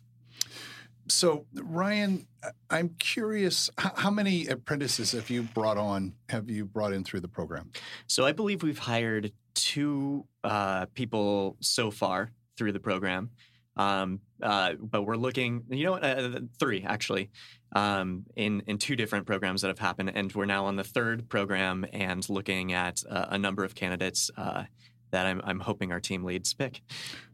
So, 1.08 1.46
Ryan, 1.56 2.28
I'm 2.70 2.90
curious, 3.00 3.70
how 3.78 4.12
many 4.12 4.46
apprentices 4.48 5.12
have 5.14 5.30
you 5.30 5.44
brought 5.44 5.78
on, 5.78 6.14
have 6.30 6.50
you 6.50 6.66
brought 6.66 6.94
in 6.94 7.04
through 7.04 7.22
the 7.22 7.28
program? 7.28 7.72
So, 8.06 8.26
I 8.26 8.32
believe 8.32 8.62
we've 8.62 8.78
hired 8.78 9.32
two 9.56 10.26
uh, 10.44 10.86
people 10.94 11.58
so 11.62 11.90
far 11.90 12.32
through 12.58 12.74
the 12.74 12.80
program. 12.80 13.32
Um, 13.76 14.20
uh, 14.42 14.74
but 14.74 15.04
we're 15.04 15.16
looking, 15.16 15.64
you 15.70 15.86
know, 15.86 15.96
uh, 15.96 16.42
three 16.60 16.84
actually, 16.86 17.30
um, 17.74 18.26
in 18.36 18.62
in 18.68 18.78
two 18.78 18.96
different 18.96 19.26
programs 19.26 19.62
that 19.62 19.68
have 19.68 19.80
happened, 19.80 20.12
and 20.14 20.34
we're 20.34 20.46
now 20.46 20.66
on 20.66 20.76
the 20.76 20.84
third 20.84 21.30
program 21.30 21.86
and 21.94 22.28
looking 22.30 22.74
at 22.74 23.04
uh, 23.10 23.28
a 23.30 23.38
number 23.38 23.64
of 23.64 23.76
candidates 23.76 24.32
uh, 24.38 24.64
that 25.12 25.26
I'm, 25.26 25.42
I'm 25.44 25.60
hoping 25.60 25.92
our 25.92 26.00
team 26.00 26.24
leads 26.24 26.54
pick. 26.54 26.82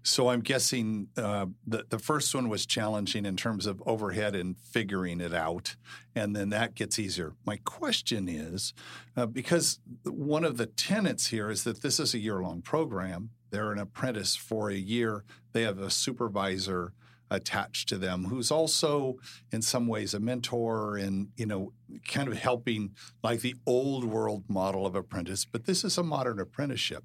So 0.03 0.29
I'm 0.29 0.41
guessing 0.41 1.07
uh, 1.17 1.47
the 1.65 1.85
the 1.89 1.99
first 1.99 2.33
one 2.35 2.49
was 2.49 2.65
challenging 2.65 3.25
in 3.25 3.35
terms 3.35 3.65
of 3.65 3.81
overhead 3.85 4.35
and 4.35 4.57
figuring 4.57 5.19
it 5.19 5.33
out, 5.33 5.75
and 6.15 6.35
then 6.35 6.49
that 6.49 6.75
gets 6.75 6.99
easier. 6.99 7.33
My 7.45 7.57
question 7.57 8.27
is, 8.27 8.73
uh, 9.17 9.25
because 9.25 9.79
one 10.03 10.43
of 10.45 10.57
the 10.57 10.67
tenets 10.67 11.27
here 11.27 11.49
is 11.49 11.63
that 11.63 11.81
this 11.81 11.99
is 11.99 12.13
a 12.13 12.19
year 12.19 12.41
long 12.41 12.61
program. 12.61 13.31
They're 13.51 13.71
an 13.71 13.79
apprentice 13.79 14.35
for 14.35 14.69
a 14.69 14.75
year. 14.75 15.23
They 15.53 15.61
have 15.61 15.79
a 15.79 15.89
supervisor 15.89 16.93
attached 17.31 17.89
to 17.89 17.97
them 17.97 18.25
who's 18.25 18.51
also 18.51 19.15
in 19.51 19.61
some 19.61 19.87
ways 19.87 20.13
a 20.13 20.19
mentor 20.19 20.95
and 20.95 21.29
you 21.35 21.45
know 21.45 21.73
kind 22.07 22.27
of 22.27 22.37
helping 22.37 22.93
like 23.23 23.41
the 23.41 23.55
old 23.65 24.03
world 24.03 24.43
model 24.47 24.85
of 24.85 24.95
apprentice 24.95 25.43
but 25.45 25.65
this 25.65 25.83
is 25.83 25.97
a 25.97 26.03
modern 26.03 26.39
apprenticeship 26.39 27.03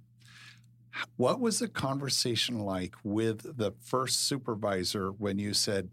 what 1.17 1.41
was 1.41 1.59
the 1.59 1.69
conversation 1.69 2.59
like 2.61 2.95
with 3.05 3.57
the 3.57 3.73
first 3.81 4.27
supervisor 4.27 5.11
when 5.11 5.39
you 5.39 5.55
said, 5.55 5.91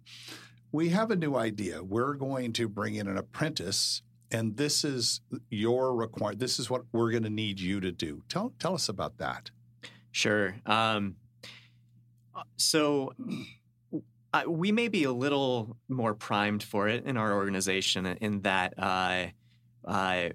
We 0.72 0.90
have 0.90 1.12
a 1.12 1.16
new 1.16 1.36
idea. 1.36 1.84
We're 1.84 2.14
going 2.14 2.54
to 2.54 2.68
bring 2.68 2.96
in 2.96 3.08
an 3.08 3.18
apprentice, 3.18 4.02
and 4.32 4.58
this 4.58 4.84
is 4.84 5.22
your 5.50 5.96
requirement. 5.96 6.40
This 6.40 6.60
is 6.60 6.70
what 6.70 6.84
we're 6.92 7.12
going 7.12 7.24
to 7.24 7.30
need 7.30 7.60
you 7.60 7.80
to 7.80 7.92
do. 7.92 8.24
Tell, 8.30 8.54
tell 8.60 8.74
us 8.74 8.90
about 8.90 9.18
that. 9.18 9.52
Sure. 10.12 10.56
Um, 10.66 11.16
so 12.56 13.14
uh, 14.38 14.50
we 14.50 14.72
may 14.72 14.88
be 14.88 15.04
a 15.04 15.12
little 15.12 15.78
more 15.88 16.14
primed 16.14 16.64
for 16.64 16.88
it 16.88 17.06
in 17.06 17.18
our 17.18 17.34
organization 17.34 18.06
in 18.06 18.42
that 18.42 18.74
uh, 18.78 19.26
uh, 19.86 20.30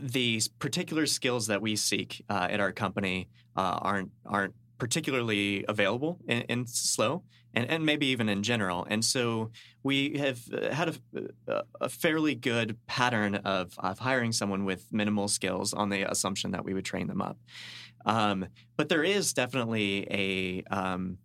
the 0.00 0.40
particular 0.58 1.06
skills 1.06 1.46
that 1.46 1.62
we 1.62 1.76
seek 1.76 2.24
uh, 2.28 2.48
at 2.50 2.60
our 2.60 2.72
company 2.72 3.28
uh, 3.56 3.78
aren't 3.80 4.10
aren't 4.26 4.54
particularly 4.78 5.64
available 5.68 6.18
in, 6.26 6.42
in, 6.42 6.66
SLO 6.66 7.22
and, 7.54 7.70
and 7.70 7.86
maybe 7.86 8.06
even 8.06 8.28
in 8.28 8.42
general. 8.42 8.84
And 8.90 9.04
so 9.04 9.52
we 9.84 10.18
have 10.18 10.40
had 10.72 10.98
a, 11.46 11.62
a, 11.80 11.88
fairly 11.88 12.34
good 12.34 12.76
pattern 12.88 13.36
of, 13.36 13.74
of 13.78 14.00
hiring 14.00 14.32
someone 14.32 14.64
with 14.64 14.84
minimal 14.90 15.28
skills 15.28 15.72
on 15.72 15.90
the 15.90 16.10
assumption 16.10 16.50
that 16.50 16.64
we 16.64 16.74
would 16.74 16.84
train 16.84 17.06
them 17.06 17.22
up. 17.22 17.38
Um, 18.04 18.48
but 18.76 18.88
there 18.88 19.04
is 19.04 19.32
definitely 19.32 20.04
a 20.10 20.64
um, 20.74 21.18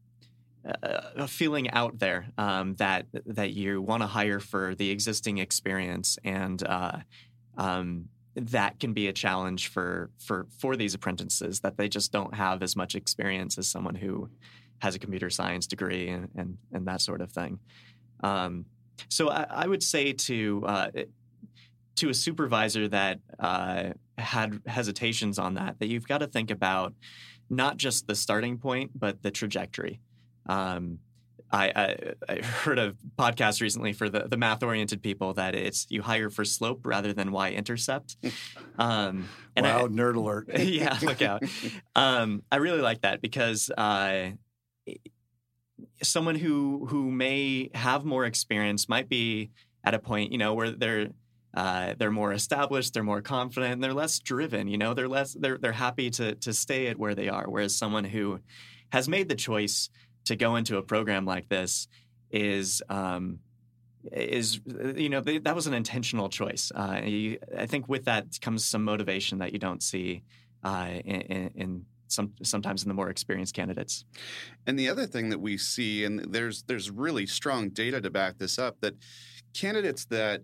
a 0.83 1.27
feeling 1.27 1.69
out 1.71 1.99
there 1.99 2.27
um, 2.37 2.75
that 2.75 3.05
that 3.25 3.53
you 3.53 3.81
want 3.81 4.03
to 4.03 4.07
hire 4.07 4.39
for 4.39 4.75
the 4.75 4.89
existing 4.89 5.37
experience 5.37 6.17
and 6.23 6.61
uh, 6.63 6.99
um, 7.57 8.09
that 8.35 8.79
can 8.79 8.93
be 8.93 9.07
a 9.07 9.13
challenge 9.13 9.67
for 9.67 10.09
for 10.19 10.47
for 10.59 10.75
these 10.75 10.93
apprentices 10.93 11.61
that 11.61 11.77
they 11.77 11.89
just 11.89 12.11
don't 12.11 12.35
have 12.35 12.61
as 12.61 12.75
much 12.75 12.95
experience 12.95 13.57
as 13.57 13.67
someone 13.67 13.95
who 13.95 14.29
has 14.79 14.93
a 14.93 14.99
computer 14.99 15.29
science 15.29 15.65
degree 15.67 16.09
and 16.09 16.29
and, 16.35 16.57
and 16.71 16.87
that 16.87 17.01
sort 17.01 17.21
of 17.21 17.31
thing. 17.31 17.59
Um, 18.21 18.65
so 19.09 19.29
I, 19.29 19.45
I, 19.49 19.67
would 19.67 19.83
say 19.83 20.11
to 20.11 20.63
uh, 20.65 20.91
to 21.95 22.09
a 22.09 22.13
supervisor 22.13 22.87
that 22.87 23.19
uh, 23.39 23.91
had 24.17 24.61
hesitations 24.65 25.39
on 25.39 25.55
that 25.55 25.79
that 25.79 25.87
you've 25.87 26.07
got 26.07 26.19
to 26.19 26.27
think 26.27 26.51
about 26.51 26.93
not 27.49 27.77
just 27.77 28.07
the 28.07 28.15
starting 28.15 28.57
point 28.57 28.91
but 28.93 29.23
the 29.23 29.31
trajectory. 29.31 29.99
Um, 30.47 30.99
I, 31.51 31.67
I, 31.67 32.13
I, 32.29 32.35
heard 32.43 32.79
a 32.79 32.93
podcast 33.17 33.61
recently 33.61 33.93
for 33.93 34.09
the, 34.09 34.27
the 34.27 34.37
math 34.37 34.63
oriented 34.63 35.01
people 35.01 35.33
that 35.35 35.55
it's 35.55 35.87
you 35.89 36.01
hire 36.01 36.29
for 36.29 36.43
slope 36.43 36.81
rather 36.85 37.13
than 37.13 37.31
y 37.31 37.51
intercept. 37.51 38.17
Um, 38.79 39.27
wow, 39.57 39.85
I, 39.85 39.87
nerd 39.87 40.17
alert! 40.17 40.49
yeah, 40.59 40.95
look 41.01 41.23
out. 41.23 41.41
Um, 41.95 42.43
I 42.51 42.57
really 42.57 42.81
like 42.81 43.01
that 43.01 43.21
because 43.23 43.71
uh, 43.75 44.33
someone 46.03 46.35
who 46.35 46.85
who 46.87 47.09
may 47.09 47.71
have 47.73 48.05
more 48.05 48.25
experience 48.25 48.87
might 48.87 49.09
be 49.09 49.49
at 49.83 49.95
a 49.95 49.99
point 49.99 50.31
you 50.31 50.37
know 50.37 50.53
where 50.53 50.69
they're 50.69 51.07
uh, 51.55 51.95
they're 51.97 52.11
more 52.11 52.33
established, 52.33 52.93
they're 52.93 53.01
more 53.01 53.21
confident, 53.23 53.81
they're 53.81 53.95
less 53.95 54.19
driven. 54.19 54.67
You 54.67 54.77
know, 54.77 54.93
they're 54.93 55.07
less 55.07 55.33
they're 55.33 55.57
they're 55.57 55.71
happy 55.71 56.11
to 56.11 56.35
to 56.35 56.53
stay 56.53 56.85
at 56.85 56.99
where 56.99 57.15
they 57.15 57.29
are. 57.29 57.49
Whereas 57.49 57.75
someone 57.75 58.03
who 58.03 58.41
has 58.91 59.09
made 59.09 59.27
the 59.27 59.35
choice 59.35 59.89
to 60.27 60.35
go 60.35 60.55
into 60.55 60.77
a 60.77 60.81
program 60.81 61.25
like 61.25 61.49
this 61.49 61.87
is 62.31 62.81
um, 62.89 63.39
is 64.11 64.59
you 64.95 65.09
know 65.09 65.21
that 65.21 65.55
was 65.55 65.67
an 65.67 65.73
intentional 65.73 66.29
choice. 66.29 66.71
Uh, 66.73 67.01
you, 67.03 67.39
I 67.57 67.65
think 67.65 67.87
with 67.87 68.05
that 68.05 68.39
comes 68.41 68.65
some 68.65 68.83
motivation 68.83 69.39
that 69.39 69.53
you 69.53 69.59
don't 69.59 69.81
see 69.81 70.23
uh, 70.63 70.89
in, 71.05 71.51
in 71.55 71.85
some 72.07 72.33
sometimes 72.43 72.83
in 72.83 72.89
the 72.89 72.93
more 72.93 73.09
experienced 73.09 73.55
candidates. 73.55 74.05
And 74.65 74.77
the 74.77 74.89
other 74.89 75.05
thing 75.05 75.29
that 75.29 75.39
we 75.39 75.57
see, 75.57 76.03
and 76.03 76.19
there's 76.19 76.63
there's 76.63 76.89
really 76.89 77.25
strong 77.25 77.69
data 77.69 78.01
to 78.01 78.09
back 78.09 78.37
this 78.37 78.59
up, 78.59 78.79
that 78.81 78.95
candidates 79.53 80.05
that 80.05 80.43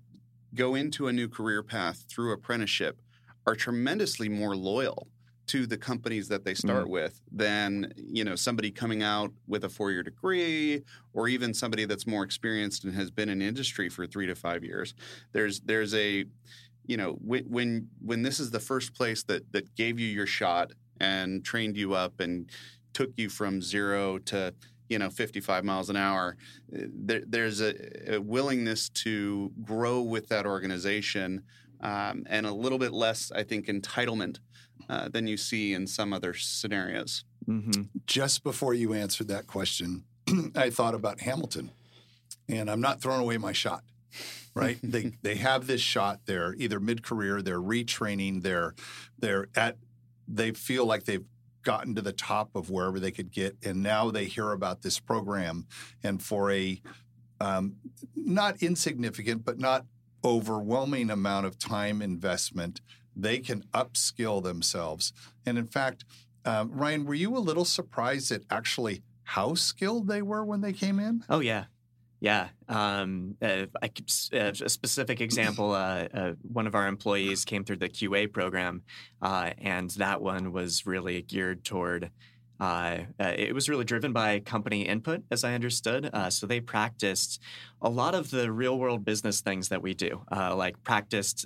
go 0.56 0.76
into 0.76 1.08
a 1.08 1.14
new 1.14 1.28
career 1.28 1.64
path 1.64 2.06
through 2.10 2.32
apprenticeship 2.32 3.02
are 3.46 3.56
tremendously 3.56 4.30
more 4.30 4.56
loyal 4.56 5.08
to 5.48 5.66
the 5.66 5.78
companies 5.78 6.28
that 6.30 6.46
they 6.46 6.54
start 6.54 6.86
mm. 6.86 6.90
with 6.90 7.22
than 7.32 7.94
you 7.98 8.24
know 8.24 8.36
somebody 8.36 8.72
coming 8.72 9.04
out 9.04 9.32
with 9.48 9.64
a 9.66 9.70
four-year 9.70 10.04
degree 10.04 10.82
or 11.14 11.28
even 11.28 11.54
somebody 11.54 11.86
that's 11.86 12.08
more 12.08 12.24
experienced 12.24 12.84
and 12.84 12.94
has 12.94 13.12
been 13.12 13.30
in 13.30 13.42
industry 13.42 13.90
for 13.90 14.06
three 14.08 14.26
to 14.26 14.36
five 14.36 14.64
years 14.64 14.94
there's 15.34 15.60
there's 15.62 15.94
a 15.96 16.26
you 16.86 16.98
know 16.98 17.18
when 17.22 17.88
when 18.02 18.22
this 18.22 18.40
is 18.40 18.52
the 18.52 18.60
first 18.60 18.94
place 18.94 19.24
that 19.24 19.52
that 19.52 19.74
gave 19.76 20.00
you 20.00 20.08
your 20.08 20.28
shot 20.28 20.72
and 21.00 21.44
trained 21.44 21.76
you 21.76 21.94
up 21.94 22.20
and 22.20 22.50
took 22.94 23.12
you 23.18 23.30
from 23.30 23.62
zero 23.62 24.18
to 24.20 24.54
you 24.90 25.00
know 25.00 25.10
55 25.10 25.64
miles 25.64 25.90
an 25.90 25.96
hour 25.96 26.38
there, 26.70 27.24
there's 27.28 27.62
a, 27.62 28.16
a 28.16 28.22
willingness 28.22 28.90
to 28.90 29.52
grow 29.64 30.02
with 30.02 30.28
that 30.30 30.46
organization 30.46 31.44
um, 31.84 32.24
and 32.28 32.48
a 32.48 32.52
little 32.52 32.80
bit 32.80 32.94
less 32.94 33.32
i 33.36 33.44
think 33.44 33.68
entitlement 33.68 34.40
uh, 34.90 35.10
than 35.10 35.28
you 35.28 35.38
see 35.38 35.74
in 35.74 35.88
some 35.88 36.14
other 36.14 36.34
scenarios. 36.34 37.24
Mm-hmm. 37.48 37.84
Just 38.06 38.44
before 38.44 38.74
you 38.74 38.94
answered 38.94 39.28
that 39.30 39.48
question, 39.48 40.04
I 40.56 40.70
thought 40.70 40.94
about 40.94 41.22
Hamilton, 41.22 41.72
and 42.50 42.70
I'm 42.70 42.82
not 42.82 43.02
throwing 43.02 43.22
away 43.22 43.38
my 43.38 43.54
shot. 43.54 43.84
Right? 44.54 44.78
they 44.84 45.14
they 45.22 45.36
have 45.36 45.68
this 45.68 45.82
shot. 45.82 46.22
They're 46.26 46.54
either 46.58 46.80
mid 46.80 47.04
career, 47.04 47.42
they're 47.42 47.62
retraining, 47.62 48.44
they're 48.44 48.76
they're 49.18 49.48
at 49.56 49.78
they 50.28 50.52
feel 50.52 50.86
like 50.86 51.04
they've 51.06 51.26
gotten 51.64 51.96
to 51.96 52.02
the 52.02 52.14
top 52.14 52.56
of 52.56 52.70
wherever 52.70 53.00
they 53.00 53.12
could 53.12 53.32
get, 53.32 53.56
and 53.64 53.82
now 53.82 54.12
they 54.12 54.26
hear 54.26 54.52
about 54.52 54.82
this 54.82 55.00
program, 55.00 55.66
and 56.04 56.22
for 56.22 56.52
a 56.52 56.82
um, 57.40 57.76
not 58.16 58.62
insignificant 58.62 59.44
but 59.44 59.60
not 59.60 59.86
overwhelming 60.24 61.10
amount 61.10 61.46
of 61.46 61.58
time 61.58 62.02
investment 62.02 62.82
they 63.16 63.40
can 63.40 63.64
upskill 63.74 64.42
themselves. 64.42 65.14
And 65.46 65.58
in 65.58 65.68
fact, 65.68 66.06
um, 66.46 66.72
Ryan, 66.72 67.06
were 67.06 67.14
you 67.14 67.36
a 67.38 67.40
little 67.40 67.66
surprised 67.66 68.32
at 68.32 68.42
actually 68.50 69.04
how 69.24 69.54
skilled 69.54 70.08
they 70.08 70.22
were 70.22 70.44
when 70.44 70.62
they 70.62 70.74
came 70.74 71.00
in? 71.00 71.24
Oh 71.30 71.40
yeah, 71.40 71.66
yeah. 72.20 72.50
Um, 72.68 73.36
uh, 73.42 73.66
I 73.82 73.90
uh, 74.34 74.52
a 74.62 74.70
specific 74.70 75.22
example. 75.22 75.72
Uh, 75.72 76.08
uh, 76.14 76.34
one 76.42 76.68
of 76.68 76.76
our 76.76 76.88
employees 76.88 77.46
came 77.46 77.64
through 77.64 77.78
the 77.78 77.90
QA 77.90 78.32
program, 78.32 78.84
uh, 79.22 79.52
and 79.58 79.90
that 79.92 80.22
one 80.22 80.52
was 80.52 80.86
really 80.86 81.22
geared 81.22 81.64
toward. 81.64 82.12
Uh, 82.60 83.00
it 83.20 83.54
was 83.54 83.68
really 83.68 83.84
driven 83.84 84.14
by 84.14 84.40
company 84.40 84.84
input, 84.84 85.24
as 85.32 85.44
I 85.44 85.54
understood. 85.54 86.10
so 86.30 86.48
they 86.48 86.62
practiced 86.62 87.42
a 87.82 87.90
lot 87.90 88.16
of 88.16 88.32
the 88.32 88.52
real 88.52 88.78
world 88.78 89.04
business 89.04 89.42
things 89.42 89.70
that 89.70 89.82
we 89.82 89.94
do, 89.94 90.22
like 90.32 90.82
practiced 90.84 91.46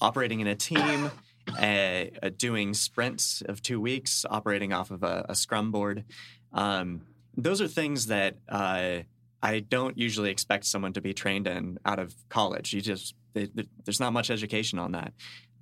operating 0.00 0.40
in 0.40 0.46
a 0.46 0.54
team, 0.54 1.10
uh, 1.58 2.04
doing 2.36 2.74
sprints 2.74 3.42
of 3.42 3.62
two 3.62 3.80
weeks, 3.80 4.24
operating 4.28 4.72
off 4.72 4.90
of 4.90 5.02
a, 5.02 5.26
a 5.28 5.34
Scrum 5.34 5.70
board. 5.70 6.04
Um, 6.52 7.02
those 7.36 7.60
are 7.60 7.68
things 7.68 8.06
that 8.06 8.36
uh, 8.48 9.00
I 9.42 9.60
don't 9.60 9.98
usually 9.98 10.30
expect 10.30 10.66
someone 10.66 10.92
to 10.94 11.00
be 11.00 11.12
trained 11.12 11.46
in 11.46 11.78
out 11.84 11.98
of 11.98 12.14
college. 12.28 12.72
You 12.72 12.80
just 12.80 13.14
there's 13.34 13.98
not 13.98 14.12
much 14.12 14.30
education 14.30 14.78
on 14.78 14.92
that. 14.92 15.12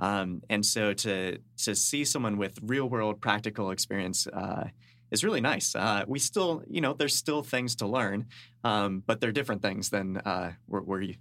Um, 0.02 0.42
and 0.50 0.66
so 0.66 0.92
to 0.92 1.38
to 1.64 1.74
see 1.74 2.04
someone 2.04 2.36
with 2.36 2.58
real 2.60 2.88
world 2.88 3.20
practical 3.20 3.70
experience 3.70 4.26
uh, 4.26 4.64
is 5.12 5.22
really 5.22 5.40
nice. 5.40 5.76
Uh, 5.76 6.04
we 6.08 6.18
still, 6.18 6.62
you 6.68 6.80
know, 6.80 6.92
there's 6.92 7.14
still 7.14 7.42
things 7.42 7.76
to 7.76 7.86
learn, 7.86 8.26
um, 8.64 9.02
but 9.06 9.20
they're 9.20 9.30
different 9.30 9.62
things 9.62 9.90
than 9.90 10.16
uh, 10.16 10.52
where, 10.66 11.02
you, 11.02 11.14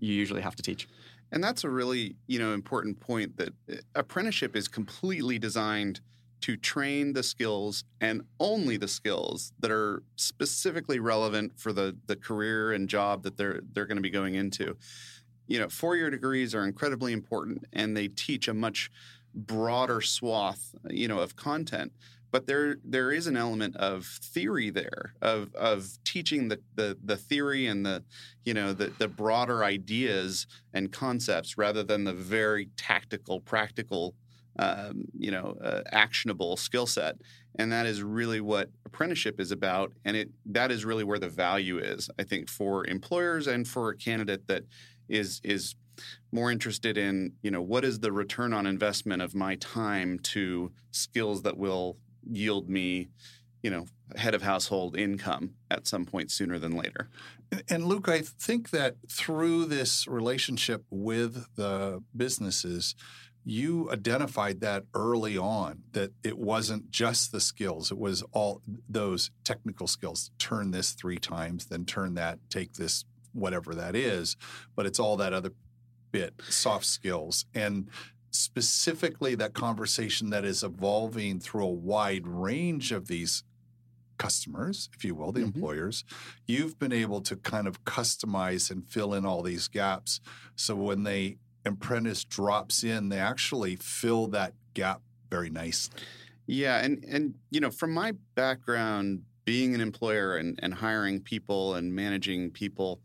you 0.00 0.14
usually 0.14 0.40
have 0.40 0.56
to 0.56 0.62
teach. 0.62 0.88
And 1.32 1.44
that's 1.44 1.64
a 1.64 1.68
really, 1.68 2.16
you 2.26 2.38
know, 2.38 2.54
important 2.54 3.00
point 3.00 3.36
that 3.36 3.50
uh, 3.70 3.76
apprenticeship 3.94 4.56
is 4.56 4.66
completely 4.68 5.38
designed 5.38 6.00
to 6.42 6.56
train 6.56 7.12
the 7.12 7.22
skills 7.22 7.84
and 8.00 8.22
only 8.38 8.76
the 8.76 8.88
skills 8.88 9.52
that 9.58 9.70
are 9.70 10.02
specifically 10.14 11.00
relevant 11.00 11.52
for 11.58 11.72
the 11.72 11.96
the 12.06 12.16
career 12.16 12.72
and 12.72 12.88
job 12.88 13.24
that 13.24 13.36
they're 13.36 13.60
they're 13.72 13.86
going 13.86 13.96
to 13.96 14.02
be 14.02 14.10
going 14.10 14.36
into. 14.36 14.76
You 15.46 15.60
know, 15.60 15.68
four-year 15.68 16.10
degrees 16.10 16.54
are 16.54 16.64
incredibly 16.64 17.12
important 17.12 17.64
and 17.72 17.96
they 17.96 18.08
teach 18.08 18.48
a 18.48 18.54
much 18.54 18.90
broader 19.34 20.00
swath, 20.00 20.74
you 20.88 21.06
know, 21.06 21.20
of 21.20 21.36
content. 21.36 21.92
But 22.32 22.46
there 22.46 22.76
there 22.84 23.12
is 23.12 23.26
an 23.26 23.36
element 23.36 23.76
of 23.76 24.04
theory 24.04 24.70
there 24.70 25.14
of 25.22 25.54
of 25.54 25.98
teaching 26.04 26.48
the 26.48 26.60
the, 26.74 26.98
the 27.02 27.16
theory 27.16 27.66
and 27.66 27.86
the 27.86 28.02
you 28.44 28.52
know 28.52 28.72
the, 28.72 28.88
the 28.98 29.08
broader 29.08 29.64
ideas 29.64 30.46
and 30.74 30.92
concepts 30.92 31.56
rather 31.56 31.82
than 31.82 32.04
the 32.04 32.12
very 32.12 32.68
tactical 32.76 33.40
practical 33.40 34.14
um, 34.58 35.04
you 35.16 35.30
know 35.30 35.56
uh, 35.62 35.82
actionable 35.92 36.56
skill 36.56 36.86
set. 36.86 37.16
And 37.58 37.72
that 37.72 37.86
is 37.86 38.02
really 38.02 38.42
what 38.42 38.68
apprenticeship 38.84 39.40
is 39.40 39.50
about. 39.50 39.92
And 40.04 40.14
it 40.16 40.30
that 40.46 40.70
is 40.70 40.84
really 40.84 41.04
where 41.04 41.18
the 41.18 41.28
value 41.28 41.78
is 41.78 42.10
i 42.18 42.22
think 42.22 42.48
for 42.48 42.86
employers 42.86 43.46
and 43.46 43.66
for 43.66 43.90
a 43.90 43.96
candidate 43.96 44.46
that 44.48 44.64
is 45.08 45.40
is 45.44 45.74
more 46.32 46.50
interested 46.50 46.98
in 46.98 47.32
you 47.42 47.50
know 47.50 47.62
what 47.62 47.84
is 47.84 48.00
the 48.00 48.12
return 48.12 48.52
on 48.52 48.66
investment 48.66 49.22
of 49.22 49.34
my 49.34 49.56
time 49.56 50.18
to 50.18 50.72
skills 50.90 51.42
that 51.42 51.56
will 51.56 51.96
yield 52.28 52.68
me, 52.68 53.08
you 53.62 53.70
know, 53.70 53.86
head 54.16 54.34
of 54.34 54.42
household 54.42 54.96
income 54.96 55.54
at 55.70 55.86
some 55.86 56.04
point 56.04 56.30
sooner 56.30 56.58
than 56.58 56.76
later. 56.76 57.08
And 57.68 57.84
Luke, 57.84 58.08
I 58.08 58.22
think 58.22 58.70
that 58.70 58.96
through 59.08 59.66
this 59.66 60.06
relationship 60.06 60.84
with 60.90 61.46
the 61.56 62.02
businesses, 62.16 62.94
you 63.44 63.88
identified 63.92 64.60
that 64.60 64.84
early 64.92 65.38
on 65.38 65.82
that 65.92 66.10
it 66.24 66.36
wasn't 66.36 66.90
just 66.90 67.30
the 67.30 67.40
skills 67.40 67.92
it 67.92 67.98
was 67.98 68.24
all 68.32 68.60
those 68.88 69.30
technical 69.44 69.86
skills 69.86 70.32
turn 70.36 70.72
this 70.72 70.90
three 70.90 71.16
times 71.16 71.66
then 71.66 71.84
turn 71.84 72.14
that 72.14 72.40
take 72.50 72.72
this 72.72 73.04
whatever 73.36 73.74
that 73.74 73.94
is 73.94 74.36
but 74.74 74.86
it's 74.86 74.98
all 74.98 75.16
that 75.16 75.32
other 75.32 75.52
bit 76.12 76.34
soft 76.48 76.84
skills 76.84 77.44
and 77.54 77.88
specifically 78.30 79.34
that 79.34 79.54
conversation 79.54 80.30
that 80.30 80.44
is 80.44 80.62
evolving 80.62 81.40
through 81.40 81.64
a 81.64 81.70
wide 81.70 82.26
range 82.26 82.92
of 82.92 83.08
these 83.08 83.44
customers, 84.18 84.88
if 84.94 85.04
you 85.04 85.14
will, 85.14 85.32
the 85.32 85.40
mm-hmm. 85.40 85.56
employers, 85.56 86.04
you've 86.46 86.78
been 86.78 86.92
able 86.92 87.20
to 87.22 87.36
kind 87.36 87.66
of 87.66 87.84
customize 87.84 88.70
and 88.70 88.86
fill 88.86 89.14
in 89.14 89.24
all 89.26 89.42
these 89.42 89.68
gaps. 89.68 90.20
So 90.54 90.74
when 90.74 91.04
the 91.04 91.36
apprentice 91.64 92.24
drops 92.24 92.84
in, 92.84 93.08
they 93.08 93.18
actually 93.18 93.76
fill 93.76 94.28
that 94.28 94.54
gap 94.74 95.02
very 95.30 95.50
nicely. 95.50 96.00
Yeah, 96.46 96.78
and 96.78 97.04
and 97.04 97.34
you 97.50 97.60
know, 97.60 97.70
from 97.70 97.92
my 97.92 98.12
background, 98.36 99.22
being 99.44 99.74
an 99.74 99.80
employer 99.80 100.36
and, 100.36 100.58
and 100.62 100.72
hiring 100.74 101.20
people 101.20 101.74
and 101.74 101.92
managing 101.92 102.50
people, 102.50 103.00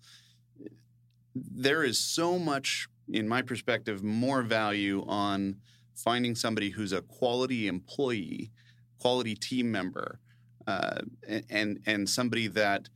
there 1.36 1.84
is 1.84 2.00
so 2.00 2.38
much 2.38 2.88
in 3.12 3.28
my 3.28 3.42
perspective, 3.42 4.04
more 4.04 4.42
value 4.42 5.04
on 5.08 5.58
finding 5.96 6.36
somebody 6.36 6.70
who's 6.70 6.94
a 6.94 7.02
quality 7.02 7.68
employee, 7.68 8.52
quality 9.00 9.36
team 9.36 9.72
member, 9.72 10.20
uh, 10.68 11.02
and 11.50 11.80
and 11.86 12.10
somebody 12.10 12.48
that 12.48 12.90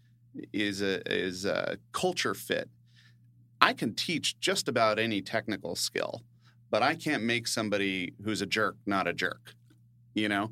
is 0.54 0.82
a 0.82 1.02
is 1.12 1.46
a 1.46 1.78
culture 1.92 2.34
fit. 2.34 2.70
I 3.62 3.74
can 3.74 3.94
teach 3.96 4.40
just 4.40 4.68
about 4.68 5.00
any 5.00 5.22
technical 5.22 5.76
skill, 5.76 6.22
but 6.70 6.84
I 6.84 6.96
can't 6.96 7.24
make 7.24 7.48
somebody 7.48 8.14
who's 8.24 8.42
a 8.42 8.46
jerk 8.46 8.78
not 8.86 9.08
a 9.08 9.14
jerk. 9.14 9.54
You 10.14 10.30
know, 10.30 10.52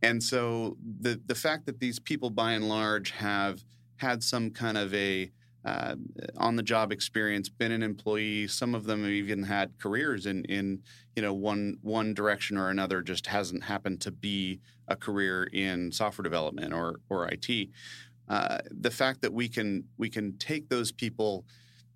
and 0.00 0.22
so 0.22 0.78
the 1.00 1.20
the 1.26 1.34
fact 1.34 1.66
that 1.66 1.80
these 1.80 1.98
people, 1.98 2.30
by 2.30 2.52
and 2.52 2.68
large, 2.68 3.10
have 3.10 3.62
had 3.96 4.22
some 4.22 4.50
kind 4.50 4.78
of 4.78 4.94
a 4.94 5.30
uh, 5.64 5.94
on 6.36 6.56
the 6.56 6.62
job 6.62 6.90
experience, 6.90 7.48
been 7.48 7.72
an 7.72 7.82
employee. 7.82 8.48
Some 8.48 8.74
of 8.74 8.84
them 8.84 9.02
have 9.02 9.10
even 9.10 9.44
had 9.44 9.78
careers 9.78 10.26
in 10.26 10.44
in 10.46 10.82
you 11.14 11.22
know 11.22 11.32
one 11.32 11.78
one 11.82 12.14
direction 12.14 12.56
or 12.56 12.68
another. 12.68 13.00
Just 13.00 13.26
hasn't 13.26 13.64
happened 13.64 14.00
to 14.02 14.10
be 14.10 14.60
a 14.88 14.96
career 14.96 15.44
in 15.44 15.92
software 15.92 16.22
development 16.24 16.74
or 16.74 17.00
or 17.08 17.28
IT. 17.28 17.68
Uh, 18.28 18.58
the 18.70 18.90
fact 18.90 19.22
that 19.22 19.32
we 19.32 19.48
can 19.48 19.84
we 19.98 20.08
can 20.08 20.36
take 20.38 20.68
those 20.68 20.90
people, 20.90 21.44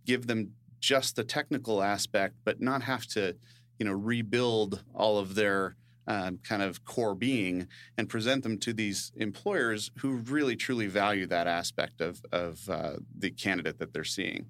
give 0.05 0.26
them 0.26 0.52
just 0.79 1.16
the 1.16 1.24
technical 1.24 1.83
aspect, 1.83 2.37
but 2.44 2.61
not 2.61 2.83
have 2.83 3.07
to 3.07 3.35
you 3.79 3.87
know 3.87 3.92
rebuild 3.92 4.85
all 4.94 5.18
of 5.18 5.35
their 5.35 5.76
um, 6.07 6.38
kind 6.38 6.62
of 6.62 6.85
core 6.85 7.14
being 7.14 7.66
and 7.97 8.09
present 8.09 8.42
them 8.42 8.59
to 8.59 8.73
these 8.73 9.12
employers 9.16 9.90
who 9.99 10.16
really 10.16 10.57
truly 10.57 10.87
value 10.87 11.27
that 11.27 11.47
aspect 11.47 12.01
of, 12.01 12.23
of 12.33 12.69
uh, 12.69 12.95
the 13.16 13.31
candidate 13.31 13.79
that 13.79 13.92
they're 13.92 14.05
seeing. 14.05 14.47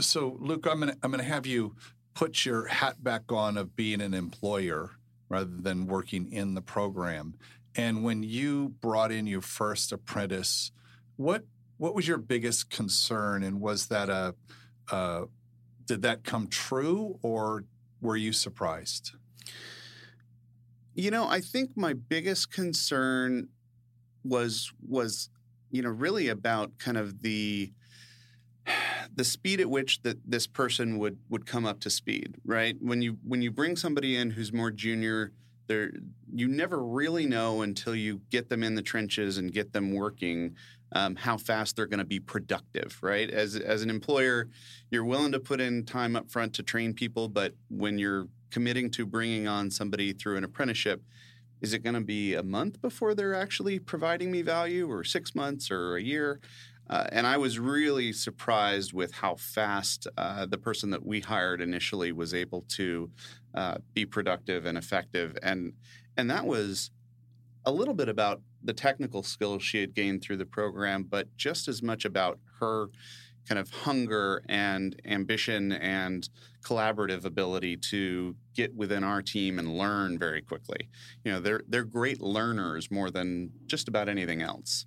So, 0.00 0.36
Luke, 0.40 0.66
I'm 0.66 0.80
going 0.80 0.92
to 0.92 0.98
I'm 1.02 1.10
going 1.10 1.22
to 1.22 1.30
have 1.30 1.46
you 1.46 1.74
put 2.14 2.44
your 2.44 2.66
hat 2.66 3.02
back 3.02 3.30
on 3.30 3.56
of 3.56 3.76
being 3.76 4.00
an 4.00 4.14
employer 4.14 4.92
rather 5.28 5.50
than 5.50 5.86
working 5.86 6.32
in 6.32 6.54
the 6.54 6.62
program. 6.62 7.34
And 7.76 8.02
when 8.02 8.22
you 8.22 8.70
brought 8.80 9.12
in 9.12 9.26
your 9.26 9.40
first 9.40 9.92
apprentice, 9.92 10.72
what 11.16 11.44
what 11.76 11.94
was 11.94 12.08
your 12.08 12.18
biggest 12.18 12.70
concern, 12.70 13.42
and 13.42 13.60
was 13.60 13.86
that 13.86 14.08
a 14.08 14.34
uh, 14.90 15.26
did 15.84 16.02
that 16.02 16.24
come 16.24 16.48
true, 16.48 17.18
or 17.22 17.64
were 18.00 18.16
you 18.16 18.32
surprised? 18.32 19.12
You 20.98 21.12
know, 21.12 21.28
I 21.28 21.40
think 21.40 21.76
my 21.76 21.92
biggest 21.92 22.50
concern 22.50 23.50
was 24.24 24.72
was 24.84 25.30
you 25.70 25.80
know 25.80 25.90
really 25.90 26.26
about 26.26 26.76
kind 26.78 26.96
of 26.96 27.22
the 27.22 27.72
the 29.14 29.22
speed 29.22 29.60
at 29.60 29.70
which 29.70 30.02
that 30.02 30.18
this 30.28 30.48
person 30.48 30.98
would 30.98 31.18
would 31.28 31.46
come 31.46 31.64
up 31.64 31.78
to 31.82 31.90
speed, 31.90 32.34
right? 32.44 32.74
When 32.80 33.00
you 33.00 33.18
when 33.22 33.42
you 33.42 33.52
bring 33.52 33.76
somebody 33.76 34.16
in 34.16 34.30
who's 34.30 34.52
more 34.52 34.72
junior, 34.72 35.30
there 35.68 35.92
you 36.34 36.48
never 36.48 36.84
really 36.84 37.26
know 37.26 37.62
until 37.62 37.94
you 37.94 38.22
get 38.30 38.48
them 38.48 38.64
in 38.64 38.74
the 38.74 38.82
trenches 38.82 39.38
and 39.38 39.52
get 39.52 39.72
them 39.72 39.94
working 39.94 40.56
um, 40.90 41.14
how 41.14 41.36
fast 41.36 41.76
they're 41.76 41.86
going 41.86 41.98
to 41.98 42.04
be 42.04 42.18
productive, 42.18 42.98
right? 43.02 43.30
As 43.30 43.54
as 43.54 43.84
an 43.84 43.90
employer, 43.90 44.48
you're 44.90 45.04
willing 45.04 45.30
to 45.30 45.38
put 45.38 45.60
in 45.60 45.84
time 45.84 46.16
up 46.16 46.28
front 46.28 46.54
to 46.54 46.64
train 46.64 46.92
people, 46.92 47.28
but 47.28 47.54
when 47.68 47.98
you're 47.98 48.26
committing 48.50 48.90
to 48.92 49.06
bringing 49.06 49.46
on 49.46 49.70
somebody 49.70 50.12
through 50.12 50.36
an 50.36 50.44
apprenticeship, 50.44 51.02
is 51.60 51.72
it 51.72 51.82
going 51.82 51.94
to 51.94 52.00
be 52.00 52.34
a 52.34 52.42
month 52.42 52.80
before 52.80 53.14
they're 53.14 53.34
actually 53.34 53.78
providing 53.78 54.30
me 54.30 54.42
value, 54.42 54.90
or 54.90 55.04
six 55.04 55.34
months, 55.34 55.70
or 55.70 55.96
a 55.96 56.02
year? 56.02 56.40
Uh, 56.90 57.06
and 57.12 57.26
I 57.26 57.36
was 57.36 57.58
really 57.58 58.12
surprised 58.12 58.92
with 58.92 59.12
how 59.12 59.34
fast 59.34 60.06
uh, 60.16 60.46
the 60.46 60.56
person 60.56 60.90
that 60.90 61.04
we 61.04 61.20
hired 61.20 61.60
initially 61.60 62.12
was 62.12 62.32
able 62.32 62.62
to 62.68 63.10
uh, 63.54 63.78
be 63.92 64.06
productive 64.06 64.64
and 64.64 64.78
effective, 64.78 65.36
and 65.42 65.72
and 66.16 66.30
that 66.30 66.46
was 66.46 66.90
a 67.66 67.72
little 67.72 67.94
bit 67.94 68.08
about 68.08 68.40
the 68.64 68.72
technical 68.72 69.22
skills 69.22 69.62
she 69.62 69.80
had 69.80 69.94
gained 69.94 70.22
through 70.22 70.38
the 70.38 70.46
program, 70.46 71.02
but 71.02 71.28
just 71.36 71.68
as 71.68 71.82
much 71.82 72.04
about 72.04 72.38
her 72.60 72.88
kind 73.48 73.58
of 73.58 73.70
hunger 73.70 74.42
and 74.48 75.00
ambition 75.04 75.72
and 75.72 76.28
collaborative 76.62 77.24
ability 77.24 77.76
to 77.76 78.36
get 78.54 78.74
within 78.74 79.02
our 79.02 79.22
team 79.22 79.58
and 79.58 79.78
learn 79.78 80.18
very 80.18 80.42
quickly. 80.42 80.88
You 81.24 81.32
know, 81.32 81.40
they're 81.40 81.62
they're 81.68 81.84
great 81.84 82.20
learners 82.20 82.90
more 82.90 83.10
than 83.10 83.50
just 83.66 83.88
about 83.88 84.08
anything 84.08 84.42
else. 84.42 84.86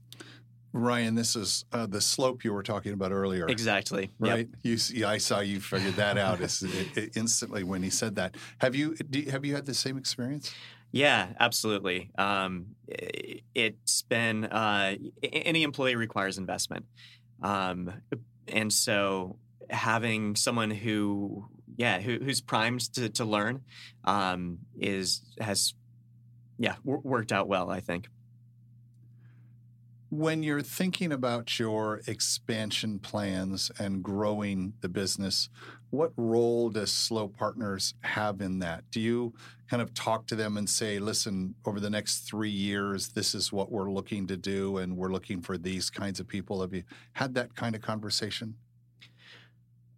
Ryan, 0.74 1.16
this 1.16 1.36
is 1.36 1.66
uh, 1.74 1.86
the 1.86 2.00
slope 2.00 2.46
you 2.46 2.54
were 2.54 2.64
talking 2.64 2.94
about 2.94 3.12
earlier. 3.12 3.46
Exactly. 3.48 4.10
Right. 4.20 4.48
Yep. 4.64 4.80
You, 4.94 5.06
I 5.06 5.18
saw 5.18 5.42
you 5.42 5.60
figured 5.60 5.96
that 5.96 6.18
out 6.18 6.40
instantly 7.16 7.64
when 7.64 7.84
he 7.84 7.90
said 7.90 8.16
that. 8.16 8.36
Have 8.60 8.74
you 8.76 8.96
have 9.30 9.44
you 9.44 9.54
had 9.54 9.66
the 9.66 9.74
same 9.74 9.98
experience? 9.98 10.54
Yeah, 10.94 11.28
absolutely. 11.40 12.12
Um, 12.18 12.76
it's 12.88 14.02
been 14.04 14.46
uh, 14.46 14.96
any 15.24 15.64
employee 15.64 15.96
requires 15.96 16.38
investment, 16.38 16.86
um, 17.42 17.94
and 18.52 18.72
so 18.72 19.38
having 19.70 20.36
someone 20.36 20.72
who, 20.72 21.46
yeah, 21.78 22.00
who, 22.00 22.18
who's 22.18 22.42
primed 22.42 22.82
to, 22.94 23.10
to 23.10 23.26
learn, 23.26 23.62
um, 24.04 24.60
is 24.80 25.22
has, 25.40 25.74
yeah, 26.58 26.76
w- 26.86 27.02
worked 27.04 27.32
out 27.32 27.48
well. 27.48 27.70
I 27.70 27.80
think. 27.80 28.08
When 30.14 30.44
you're 30.44 30.62
thinking 30.62 31.14
about 31.14 31.58
your 31.58 32.02
expansion 32.06 33.00
plans 33.00 33.72
and 33.80 34.04
growing 34.04 34.74
the 34.82 34.90
business, 34.90 35.48
what 35.90 36.12
role 36.18 36.70
does 36.70 36.92
SLO 36.92 37.30
Partners 37.30 37.94
have 38.02 38.42
in 38.42 38.60
that? 38.60 38.84
Do 38.92 39.00
you 39.00 39.34
kind 39.70 39.82
of 39.82 39.94
talk 39.94 40.28
to 40.28 40.36
them 40.36 40.58
and 40.58 40.70
say, 40.70 41.00
listen, 41.00 41.56
over 41.66 41.80
the 41.80 41.90
next 41.90 42.28
three 42.28 42.50
years, 42.50 43.08
this 43.08 43.34
is 43.34 43.54
what 43.54 43.72
we're 43.72 43.90
looking 43.90 44.28
to 44.28 44.36
do, 44.36 44.80
and 44.80 44.98
we're 44.98 45.14
looking 45.14 45.40
for 45.40 45.58
these 45.58 45.90
kinds 45.90 46.20
of 46.20 46.28
people? 46.28 46.60
Have 46.60 46.74
you 46.74 46.84
had 47.14 47.34
that 47.36 47.56
kind 47.56 47.74
of 47.74 47.82
conversation? 47.82 48.56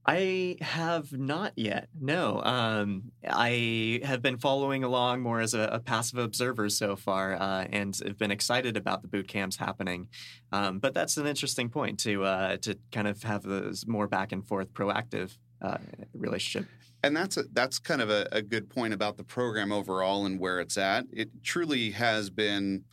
I 0.05 0.57
have 0.59 1.13
not 1.13 1.53
yet. 1.55 1.87
No, 1.99 2.41
um, 2.43 3.11
I 3.27 4.01
have 4.03 4.21
been 4.21 4.37
following 4.37 4.83
along 4.83 5.21
more 5.21 5.39
as 5.39 5.53
a, 5.53 5.69
a 5.71 5.79
passive 5.79 6.19
observer 6.19 6.69
so 6.69 6.97
far, 6.97 7.35
uh, 7.35 7.65
and 7.71 7.97
have 8.05 8.17
been 8.17 8.31
excited 8.31 8.75
about 8.75 9.01
the 9.01 9.07
boot 9.07 9.29
camps 9.29 9.55
happening. 9.55 10.09
Um, 10.51 10.79
but 10.79 10.93
that's 10.93 11.15
an 11.15 11.25
interesting 11.25 11.69
point 11.69 11.99
to 12.01 12.25
uh, 12.25 12.57
to 12.57 12.77
kind 12.91 13.07
of 13.07 13.23
have 13.23 13.43
those 13.43 13.87
more 13.87 14.07
back 14.07 14.33
and 14.33 14.45
forth, 14.45 14.73
proactive 14.73 15.37
uh, 15.61 15.77
relationship. 16.13 16.69
And 17.01 17.15
that's 17.15 17.37
a, 17.37 17.43
that's 17.53 17.79
kind 17.79 18.01
of 18.01 18.09
a, 18.09 18.27
a 18.31 18.41
good 18.41 18.69
point 18.69 18.93
about 18.93 19.17
the 19.17 19.23
program 19.23 19.71
overall 19.71 20.25
and 20.25 20.39
where 20.39 20.59
it's 20.59 20.77
at. 20.77 21.05
It 21.11 21.29
truly 21.43 21.91
has 21.91 22.29
been 22.29 22.83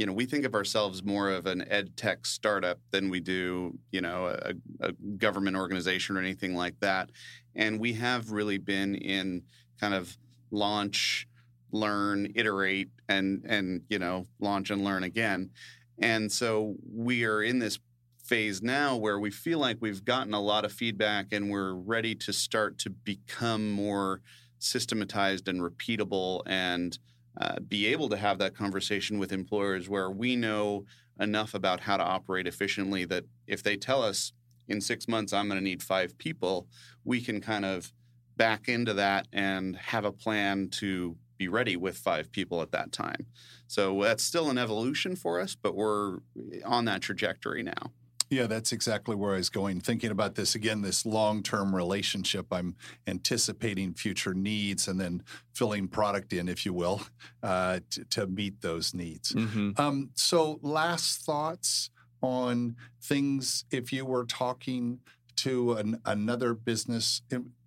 you 0.00 0.06
know, 0.06 0.14
we 0.14 0.24
think 0.24 0.46
of 0.46 0.54
ourselves 0.54 1.04
more 1.04 1.28
of 1.28 1.44
an 1.44 1.62
ed 1.68 1.94
tech 1.94 2.24
startup 2.24 2.78
than 2.90 3.10
we 3.10 3.20
do, 3.20 3.78
you 3.92 4.00
know, 4.00 4.28
a, 4.28 4.54
a, 4.80 4.92
government 5.18 5.58
organization 5.58 6.16
or 6.16 6.20
anything 6.20 6.54
like 6.54 6.80
that. 6.80 7.10
And 7.54 7.78
we 7.78 7.92
have 7.92 8.30
really 8.30 8.56
been 8.56 8.94
in 8.94 9.42
kind 9.78 9.92
of 9.92 10.16
launch, 10.50 11.28
learn, 11.70 12.32
iterate, 12.34 12.88
and 13.10 13.44
and 13.44 13.82
you 13.90 13.98
know, 13.98 14.24
launch 14.38 14.70
and 14.70 14.82
learn 14.82 15.04
again. 15.04 15.50
And 15.98 16.32
so 16.32 16.76
we 16.90 17.26
are 17.26 17.42
in 17.42 17.58
this 17.58 17.78
phase 18.24 18.62
now 18.62 18.96
where 18.96 19.20
we 19.20 19.30
feel 19.30 19.58
like 19.58 19.76
we've 19.80 20.06
gotten 20.06 20.32
a 20.32 20.40
lot 20.40 20.64
of 20.64 20.72
feedback 20.72 21.26
and 21.30 21.50
we're 21.50 21.74
ready 21.74 22.14
to 22.14 22.32
start 22.32 22.78
to 22.78 22.88
become 22.88 23.70
more 23.70 24.22
systematized 24.58 25.46
and 25.46 25.60
repeatable 25.60 26.40
and 26.46 26.98
uh, 27.38 27.60
be 27.60 27.86
able 27.86 28.08
to 28.08 28.16
have 28.16 28.38
that 28.38 28.54
conversation 28.54 29.18
with 29.18 29.32
employers 29.32 29.88
where 29.88 30.10
we 30.10 30.36
know 30.36 30.84
enough 31.20 31.54
about 31.54 31.80
how 31.80 31.96
to 31.96 32.02
operate 32.02 32.46
efficiently 32.46 33.04
that 33.04 33.24
if 33.46 33.62
they 33.62 33.76
tell 33.76 34.02
us 34.02 34.32
in 34.68 34.80
six 34.80 35.06
months 35.06 35.32
I'm 35.32 35.48
going 35.48 35.58
to 35.58 35.64
need 35.64 35.82
five 35.82 36.16
people, 36.18 36.66
we 37.04 37.20
can 37.20 37.40
kind 37.40 37.64
of 37.64 37.92
back 38.36 38.68
into 38.68 38.94
that 38.94 39.26
and 39.32 39.76
have 39.76 40.04
a 40.04 40.12
plan 40.12 40.68
to 40.70 41.16
be 41.36 41.48
ready 41.48 41.76
with 41.76 41.96
five 41.96 42.30
people 42.32 42.62
at 42.62 42.70
that 42.72 42.92
time. 42.92 43.26
So 43.66 44.02
that's 44.02 44.22
still 44.22 44.50
an 44.50 44.58
evolution 44.58 45.16
for 45.16 45.40
us, 45.40 45.54
but 45.54 45.74
we're 45.74 46.18
on 46.64 46.84
that 46.86 47.00
trajectory 47.00 47.62
now. 47.62 47.92
Yeah, 48.30 48.46
that's 48.46 48.70
exactly 48.70 49.16
where 49.16 49.34
I 49.34 49.38
was 49.38 49.50
going. 49.50 49.80
Thinking 49.80 50.12
about 50.12 50.36
this 50.36 50.54
again, 50.54 50.82
this 50.82 51.04
long 51.04 51.42
term 51.42 51.74
relationship, 51.74 52.46
I'm 52.52 52.76
anticipating 53.08 53.92
future 53.92 54.34
needs 54.34 54.86
and 54.86 55.00
then 55.00 55.24
filling 55.52 55.88
product 55.88 56.32
in, 56.32 56.48
if 56.48 56.64
you 56.64 56.72
will, 56.72 57.02
uh, 57.42 57.80
to, 57.90 58.04
to, 58.04 58.26
meet 58.28 58.60
those 58.60 58.94
needs. 58.94 59.32
Mm-hmm. 59.32 59.70
Um, 59.76 60.10
so, 60.14 60.60
last 60.62 61.22
thoughts 61.22 61.90
on 62.22 62.76
things 63.02 63.64
if 63.72 63.92
you 63.92 64.04
were 64.04 64.24
talking 64.24 65.00
to 65.36 65.72
an, 65.72 66.00
another 66.04 66.54
business, 66.54 67.22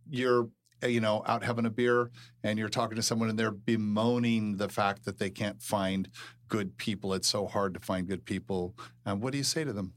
you're 0.10 0.48
uh, 0.82 0.88
you 0.88 1.02
know 1.02 1.24
out 1.26 1.44
having 1.44 1.66
a 1.66 1.70
beer 1.70 2.10
and 2.44 2.58
you're 2.58 2.70
talking 2.70 2.96
to 2.96 3.04
someone 3.04 3.30
and 3.30 3.38
they're 3.38 3.52
bemoaning 3.52 4.58
the 4.58 4.70
fact 4.70 5.06
that 5.06 5.18
they 5.18 5.30
can't 5.30 5.62
find 5.62 6.10
good 6.48 6.78
people 6.78 7.14
it's 7.14 7.28
so 7.28 7.48
hard 7.48 7.74
to 7.74 7.80
find 7.80 8.08
good 8.08 8.26
people 8.26 8.76
um, 9.06 9.22
what 9.22 9.32
do 9.32 9.38
you 9.38 9.44
say 9.44 9.64
to 9.64 9.72
them 9.72 9.94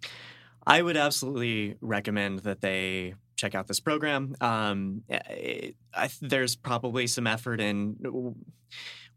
I 0.66 0.82
would 0.82 0.96
absolutely 0.96 1.76
recommend 1.80 2.40
that 2.40 2.60
they 2.60 3.14
check 3.36 3.54
out 3.54 3.68
this 3.68 3.80
program. 3.80 4.34
Um, 4.40 5.02
it, 5.08 5.22
eh, 5.28 5.70
I, 5.94 6.10
there's 6.20 6.56
probably 6.56 7.06
some 7.06 7.26
effort 7.26 7.60
in 7.60 7.96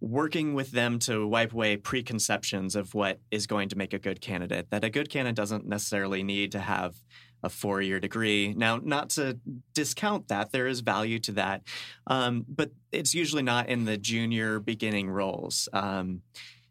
working 0.02 0.54
with 0.54 0.72
them 0.72 1.00
to 1.00 1.28
wipe 1.28 1.54
away 1.54 1.76
preconceptions 1.76 2.76
of 2.76 2.94
what 2.94 3.20
is 3.32 3.48
going 3.48 3.70
to 3.70 3.78
make 3.78 3.94
a 3.94 4.00
good 4.00 4.22
candidate. 4.22 4.70
That 4.70 4.84
a 4.84 4.90
good 4.90 5.10
candidate 5.10 5.36
doesn't 5.36 5.68
necessarily 5.68 6.24
need 6.24 6.52
to 6.54 6.60
have 6.60 6.96
a 7.44 7.50
four 7.50 7.82
year 7.82 8.00
degree. 8.00 8.54
Now, 8.54 8.80
not 8.82 9.10
to 9.12 9.40
discount 9.74 10.28
that, 10.28 10.52
there 10.52 10.68
is 10.68 10.82
value 10.82 11.20
to 11.20 11.32
that, 11.34 11.64
um, 12.08 12.46
but 12.48 12.72
it's 12.92 13.14
usually 13.14 13.44
not 13.44 13.70
in 13.70 13.86
the 13.86 13.98
junior 13.98 14.60
beginning 14.60 15.10
roles. 15.10 15.68
Um, 15.74 16.22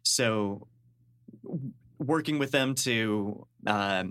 so, 0.03 0.67
working 1.99 2.39
with 2.39 2.51
them 2.51 2.73
to 2.73 3.45
uh, 3.67 4.05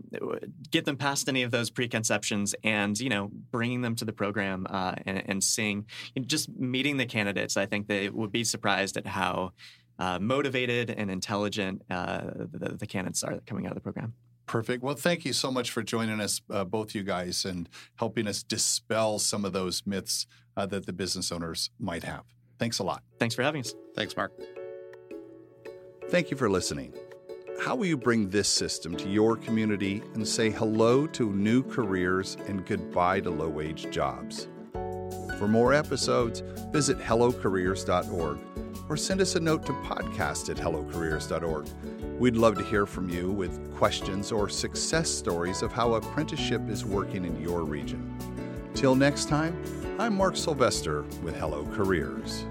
get 0.71 0.85
them 0.85 0.97
past 0.97 1.29
any 1.29 1.43
of 1.43 1.51
those 1.51 1.71
preconceptions 1.71 2.55
and 2.63 2.99
you 3.01 3.09
know 3.09 3.31
bringing 3.51 3.81
them 3.81 3.95
to 3.97 4.05
the 4.05 4.13
program 4.13 4.67
uh, 4.69 4.95
and, 5.07 5.23
and, 5.27 5.45
seeing 5.45 5.87
you 6.15 6.23
know, 6.23 6.27
just 6.27 6.51
meeting 6.59 6.99
the 6.99 7.07
candidates 7.07 7.57
i 7.57 7.65
think 7.65 7.89
they 7.89 8.09
would 8.11 8.31
be 8.31 8.45
surprised 8.45 8.97
at 8.97 9.07
how 9.07 9.53
uh, 9.99 10.19
motivated 10.19 10.91
and 10.91 11.11
intelligent 11.11 11.83
uh, 11.91 12.21
the, 12.53 12.77
the, 12.79 12.87
candidates 12.87 13.25
are 13.25 13.41
coming 13.47 13.67
out 13.67 13.73
of 13.73 13.77
the 13.77 13.81
program 13.81 14.13
Perfect. 14.47 14.83
Well, 14.83 14.95
thank 14.95 15.27
you 15.27 15.35
so 15.35 15.51
much 15.51 15.71
for 15.71 15.83
joining 15.83 16.21
us, 16.21 16.41
uh, 16.51 16.65
both 16.65 16.95
you 16.95 17.03
guys, 17.03 17.45
and 17.45 17.69
helping 17.97 18.27
us 18.27 18.43
dispel 18.43 19.19
some 19.19 19.45
of 19.45 19.53
those 19.53 19.83
myths 19.85 20.27
uh, 20.57 20.65
that 20.65 20.87
the 20.87 20.93
business 20.95 21.31
owners 21.31 21.69
might 21.79 22.03
have. 22.03 22.25
Thanks 22.59 22.79
a 22.79 22.83
lot. 22.83 23.03
Thanks 23.19 23.35
for 23.35 23.43
having 23.43 23.61
us. 23.61 23.75
Thanks, 23.95 24.17
Mark. 24.17 24.33
Thank 26.09 26.31
you 26.31 26.37
for 26.39 26.49
listening. 26.49 26.95
How 27.61 27.75
will 27.75 27.87
you 27.87 27.97
bring 27.97 28.31
this 28.31 28.49
system 28.49 28.97
to 28.97 29.09
your 29.09 29.37
community 29.37 30.01
and 30.15 30.27
say 30.27 30.49
hello 30.49 31.09
to 31.09 31.33
new 31.33 31.65
careers 31.65 32.37
and 32.47 32.65
goodbye 32.65 33.21
to 33.21 33.31
low 33.31 33.49
wage 33.49 33.91
jobs? 33.91 34.47
For 35.39 35.49
more 35.49 35.75
episodes, 35.75 36.43
visit 36.73 36.99
hellocareers.org 36.99 38.39
or 38.89 38.97
send 38.97 39.21
us 39.21 39.35
a 39.35 39.41
note 39.41 39.67
to 39.67 39.73
podcast 39.73 40.51
at 40.51 40.57
hellocareers.org. 40.57 41.69
We'd 42.19 42.37
love 42.37 42.57
to 42.59 42.65
hear 42.65 42.87
from 42.87 43.11
you 43.11 43.33
with 43.33 43.75
questions 43.77 44.31
or 44.31 44.49
success 44.49 45.11
stories 45.11 45.63
of 45.63 45.73
how 45.73 45.95
apprenticeship 45.95 46.69
is 46.69 46.85
working 46.85 47.25
in 47.25 47.41
your 47.41 47.65
region. 47.65 48.17
Till 48.75 48.95
next 48.95 49.29
time, 49.29 49.61
I'm 49.99 50.15
Mark 50.15 50.37
Sylvester 50.37 51.03
with 51.23 51.37
Hello 51.37 51.67
Careers. 51.75 52.45